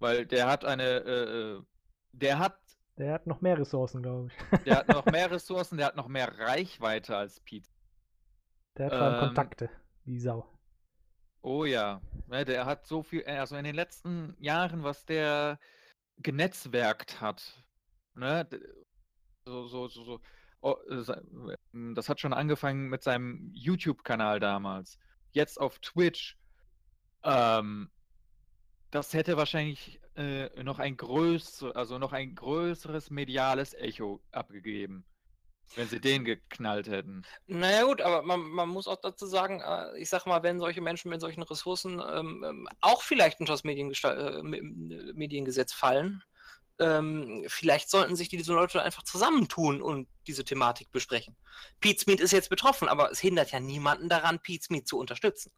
Weil 0.00 0.26
der 0.26 0.48
hat 0.48 0.64
eine, 0.66 0.84
äh, 0.84 1.56
äh, 1.58 1.62
der 2.12 2.38
hat, 2.40 2.60
Der 2.96 3.12
hat 3.12 3.26
noch 3.26 3.42
mehr 3.42 3.58
Ressourcen, 3.58 4.02
glaube 4.02 4.28
ich. 4.28 4.38
der 4.64 4.76
hat 4.78 4.88
noch 4.90 5.06
mehr 5.06 5.30
Ressourcen, 5.30 5.76
der 5.78 5.86
hat 5.86 5.96
noch 5.96 6.08
mehr 6.08 6.38
Reichweite 6.38 7.16
als 7.16 7.40
Pete. 7.40 7.68
Der 8.76 8.84
hat 8.86 8.96
vor 8.96 9.06
allem 9.06 9.14
Ähm, 9.14 9.16
Kontakte, 9.16 9.70
wie 10.04 10.18
Sau. 10.18 10.46
Oh 11.42 11.64
ja, 11.64 12.00
ne, 12.26 12.44
der 12.44 12.66
hat 12.66 12.86
so 12.86 13.02
viel, 13.02 13.24
also 13.24 13.56
in 13.56 13.64
den 13.64 13.74
letzten 13.74 14.36
Jahren, 14.40 14.82
was 14.84 15.04
der 15.06 15.58
genetzwerkt 16.18 17.20
hat, 17.20 17.64
ne, 18.14 18.48
so, 19.46 19.66
so, 19.68 19.88
so, 19.88 20.04
so, 20.04 20.20
oh, 20.62 20.76
äh, 20.88 21.04
ähm, 21.74 21.94
das 21.94 22.08
hat 22.08 22.20
schon 22.20 22.32
angefangen 22.32 22.88
mit 22.88 23.02
seinem 23.02 23.50
YouTube-Kanal 23.52 24.40
damals, 24.40 24.98
jetzt 25.32 25.60
auf 25.60 25.78
Twitch, 25.80 26.38
ähm, 27.22 27.90
das 28.90 29.12
hätte 29.14 29.36
wahrscheinlich 29.36 30.00
äh, 30.16 30.62
noch 30.62 30.78
ein 30.78 30.96
größer, 30.96 31.74
also 31.76 31.98
noch 31.98 32.12
ein 32.12 32.34
größeres 32.34 33.10
mediales 33.10 33.74
Echo 33.74 34.22
abgegeben, 34.32 35.06
wenn 35.76 35.88
sie 35.88 36.00
den 36.00 36.24
geknallt 36.24 36.88
hätten. 36.88 37.22
Naja 37.46 37.84
gut, 37.84 38.02
aber 38.02 38.22
man, 38.22 38.40
man 38.40 38.68
muss 38.68 38.86
auch 38.86 39.00
dazu 39.00 39.24
sagen, 39.24 39.62
äh, 39.62 39.98
ich 39.98 40.10
sag 40.10 40.26
mal, 40.26 40.42
wenn 40.42 40.60
solche 40.60 40.82
Menschen 40.82 41.08
mit 41.08 41.22
solchen 41.22 41.42
Ressourcen 41.42 42.02
ähm, 42.06 42.44
ähm, 42.46 42.68
auch 42.82 43.02
vielleicht 43.02 43.40
unter 43.40 43.54
das 43.54 43.64
Mediengesta- 43.64 44.40
äh, 44.40 44.42
Me- 44.42 44.58
äh, 44.58 45.12
Mediengesetz 45.14 45.72
fallen, 45.72 46.22
ähm, 46.78 47.44
vielleicht 47.48 47.90
sollten 47.90 48.16
sich 48.16 48.28
diese 48.28 48.52
Leute 48.52 48.82
einfach 48.82 49.02
zusammentun 49.02 49.82
und 49.82 50.08
diese 50.26 50.44
Thematik 50.44 50.90
besprechen. 50.90 51.36
Pete's 51.80 52.06
Meat 52.06 52.20
ist 52.20 52.32
jetzt 52.32 52.50
betroffen, 52.50 52.88
aber 52.88 53.10
es 53.10 53.20
hindert 53.20 53.52
ja 53.52 53.60
niemanden 53.60 54.08
daran, 54.08 54.40
Pete's 54.40 54.70
Meat 54.70 54.88
zu 54.88 54.98
unterstützen. 54.98 55.52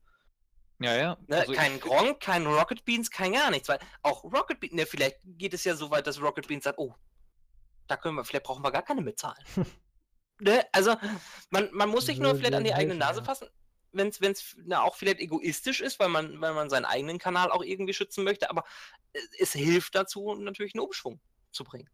Ja, 0.81 0.97
ja. 0.97 1.17
Ne? 1.29 1.39
also 1.39 1.53
kein 1.53 1.79
Gronk, 1.81 2.21
kein 2.21 2.47
Rocket 2.47 2.85
Beans, 2.85 3.11
kein 3.11 3.33
gar 3.33 3.51
nichts, 3.51 3.69
weil 3.69 3.79
auch 4.03 4.25
Rocket 4.25 4.61
Beans, 4.61 4.75
ne, 4.75 4.87
vielleicht 4.87 5.19
geht 5.25 5.55
es 5.55 5.65
ja 5.65 5.77
so 5.77 5.91
weit, 5.91 6.07
dass 6.07 6.21
Rocket 6.21 6.49
Beans 6.49 6.65
sagt, 6.65 6.79
oh, 6.79 6.95
da 7.87 7.97
können 7.97 8.17
wir, 8.17 8.25
vielleicht 8.25 8.45
brauchen 8.45 8.65
wir 8.65 8.73
gar 8.73 8.83
keine 8.83 9.01
mitzahlen. 9.01 9.43
ne? 10.41 10.67
Also, 10.73 10.97
man, 11.51 11.69
man 11.73 11.89
muss 11.89 12.07
sich 12.07 12.19
nur 12.19 12.35
vielleicht 12.35 12.55
an 12.55 12.65
die 12.65 12.75
eigene 12.75 12.97
Nase 12.97 13.23
fassen, 13.23 13.49
wenn 13.95 14.09
es 14.09 14.57
auch 14.73 14.97
vielleicht 14.97 15.21
egoistisch 15.21 15.81
ist, 15.81 15.99
weil 15.99 16.09
man, 16.09 16.41
weil 16.41 16.55
man 16.55 16.71
seinen 16.71 16.85
eigenen 16.85 17.19
Kanal 17.19 17.51
auch 17.51 17.63
irgendwie 17.63 17.95
schützen 17.95 18.25
möchte, 18.25 18.51
aber 18.51 18.65
äh, 19.13 19.21
es 19.39 19.53
hilft 19.53 19.95
dazu, 19.95 20.35
natürlich 20.35 20.75
einen 20.75 20.85
Umschwung 20.85 21.21
zu 21.53 21.65
bringen. 21.65 21.89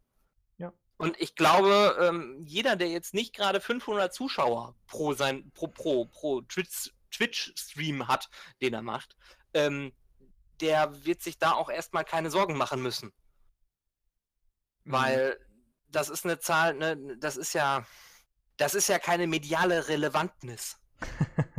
Ja. 0.57 0.73
Und 0.97 1.19
ich 1.19 1.35
glaube, 1.35 1.97
ähm, 1.99 2.43
jeder, 2.45 2.75
der 2.75 2.89
jetzt 2.89 3.13
nicht 3.13 3.35
gerade 3.35 3.61
500 3.61 4.13
Zuschauer 4.13 4.75
pro 4.87 5.13
sein 5.13 5.51
pro 5.53 5.67
pro 5.67 6.05
pro 6.05 6.41
Twitch 6.41 6.91
Twitch-Stream 7.11 8.07
hat, 8.07 8.29
den 8.61 8.73
er 8.73 8.81
macht, 8.81 9.17
ähm, 9.53 9.91
der 10.61 11.05
wird 11.05 11.21
sich 11.21 11.37
da 11.37 11.51
auch 11.53 11.69
erstmal 11.69 12.05
keine 12.05 12.31
Sorgen 12.31 12.55
machen 12.55 12.81
müssen. 12.81 13.11
Mhm. 14.83 14.91
Weil 14.91 15.39
das 15.89 16.09
ist 16.09 16.25
eine 16.25 16.39
Zahl, 16.39 16.73
ne, 16.75 17.17
das 17.17 17.37
ist 17.37 17.53
ja, 17.53 17.85
das 18.57 18.73
ist 18.75 18.87
ja 18.87 18.99
keine 18.99 19.27
mediale 19.27 19.87
Relevantnis. 19.87 20.79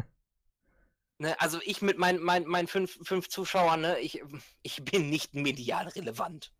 Ne, 1.22 1.40
also 1.40 1.61
ich 1.62 1.82
mit 1.82 1.98
meinen 1.98 2.20
mein, 2.20 2.44
mein 2.48 2.66
fünf, 2.66 2.98
fünf 3.06 3.28
Zuschauern, 3.28 3.80
ne, 3.80 4.00
ich, 4.00 4.20
ich 4.62 4.85
bin 4.85 5.08
nicht 5.08 5.35
medial 5.35 5.87
relevant. 5.87 6.52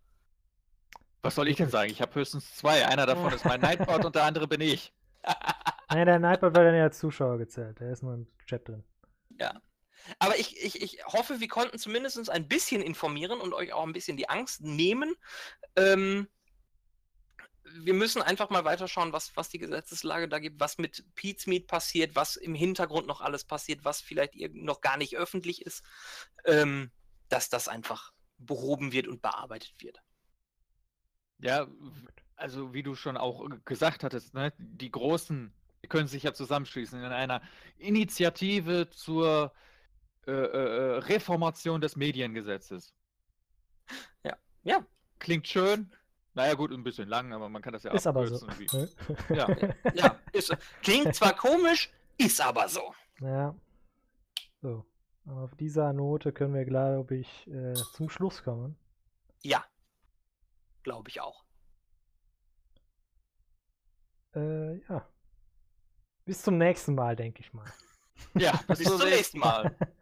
Was 1.23 1.35
soll 1.35 1.49
ich 1.49 1.57
denn 1.57 1.69
sagen? 1.69 1.91
Ich 1.91 2.01
habe 2.01 2.15
höchstens 2.15 2.55
zwei. 2.55 2.87
Einer 2.87 3.05
davon 3.05 3.33
ist 3.33 3.45
mein 3.45 3.61
Nightbot 3.61 4.05
und 4.05 4.15
der 4.15 4.23
andere 4.23 4.47
bin 4.47 4.61
ich. 4.61 4.93
Nein, 5.89 6.07
der 6.07 6.21
Nightbot 6.21 6.55
wird 6.55 6.65
dann 6.65 6.77
ja 6.77 6.85
als 6.85 7.01
Zuschauer 7.01 7.39
gezählt. 7.39 7.81
Der 7.81 7.91
ist 7.91 8.05
nur 8.05 8.15
im 8.15 8.29
Chat 8.47 8.69
drin. 8.69 8.85
Aber 10.21 10.39
ich, 10.39 10.63
ich, 10.63 10.81
ich 10.81 11.05
hoffe, 11.07 11.41
wir 11.41 11.49
konnten 11.49 11.79
zumindest 11.81 12.31
ein 12.31 12.47
bisschen 12.47 12.83
informieren 12.83 13.41
und 13.41 13.55
euch 13.55 13.73
auch 13.73 13.85
ein 13.85 13.93
bisschen 13.93 14.17
die 14.17 14.29
Angst 14.29 14.61
nehmen. 14.61 15.17
Ähm, 15.75 16.29
wir 17.75 17.95
müssen 17.95 18.23
einfach 18.23 18.51
mal 18.51 18.65
weiterschauen, 18.65 19.13
was, 19.13 19.37
was 19.37 19.49
die 19.49 19.59
Gesetzeslage 19.59 20.29
da 20.29 20.39
gibt, 20.39 20.61
was 20.61 20.79
mit 20.79 21.05
Meat 21.47 21.67
passiert, 21.67 22.15
was 22.15 22.37
im 22.37 22.55
Hintergrund 22.55 23.07
noch 23.07 23.21
alles 23.21 23.45
passiert, 23.45 23.85
was 23.85 24.01
vielleicht 24.01 24.35
noch 24.55 24.81
gar 24.81 24.97
nicht 24.97 25.17
öffentlich 25.17 25.63
ist, 25.63 25.85
ähm, 26.45 26.91
dass 27.29 27.49
das 27.49 27.69
einfach 27.69 28.13
behoben 28.39 28.93
wird 28.93 29.09
und 29.09 29.23
bearbeitet 29.23 29.75
wird. 29.79 30.03
Ja, 31.39 31.67
also 32.37 32.73
wie 32.73 32.83
du 32.83 32.95
schon 32.95 33.17
auch 33.17 33.49
gesagt 33.65 34.05
hattest, 34.05 34.35
ne, 34.35 34.53
die 34.59 34.91
Großen 34.91 35.53
die 35.83 35.89
können 35.89 36.09
sich 36.09 36.23
ja 36.23 36.33
zusammenschließen 36.33 37.03
in 37.03 37.13
einer 37.13 37.43
Initiative 37.77 38.89
zur 38.91 39.53
äh, 40.27 40.31
äh, 40.31 40.35
äh, 40.35 40.99
Reformation 40.99 41.81
des 41.81 41.97
Mediengesetzes. 41.97 42.95
Ja. 44.23 44.37
Ja. 44.63 44.87
Klingt 45.19 45.49
schön. 45.49 45.93
Naja, 46.35 46.55
gut, 46.55 46.73
ein 46.73 46.83
bisschen 46.83 47.09
lang, 47.09 47.33
aber 47.33 47.49
man 47.49 47.61
kann 47.61 47.73
das 47.75 47.83
ja 47.83 47.93
Ist 47.93 48.07
aber 48.07 48.27
so. 48.27 48.47
Ne? 48.47 48.89
ja, 49.31 49.47
Ja, 49.95 50.19
ist, 50.33 50.57
klingt 50.83 51.15
zwar 51.15 51.35
komisch, 51.37 51.91
ist 52.17 52.41
aber 52.41 52.69
so. 52.69 52.95
Ja. 53.21 53.55
So. 54.63 54.87
Auf 55.27 55.55
dieser 55.55 55.93
Note 55.93 56.33
können 56.33 56.55
wir, 56.55 56.65
glaube 56.65 57.17
ich, 57.17 57.47
äh, 57.49 57.75
zum 57.75 58.09
Schluss 58.09 58.43
kommen. 58.43 58.77
Ja. 59.43 59.65
Glaube 60.83 61.11
ich 61.11 61.21
auch. 61.21 61.45
Äh, 64.35 64.79
ja. 64.89 65.09
Bis 66.25 66.43
zum 66.43 66.59
nächsten 66.59 66.95
Mal, 66.95 67.15
denke 67.15 67.41
ich 67.41 67.53
mal. 67.53 67.71
ja 68.35 68.59
Bis 68.67 68.83
zum 68.83 68.99
nächsten 68.99 69.39
Mal. 69.39 69.77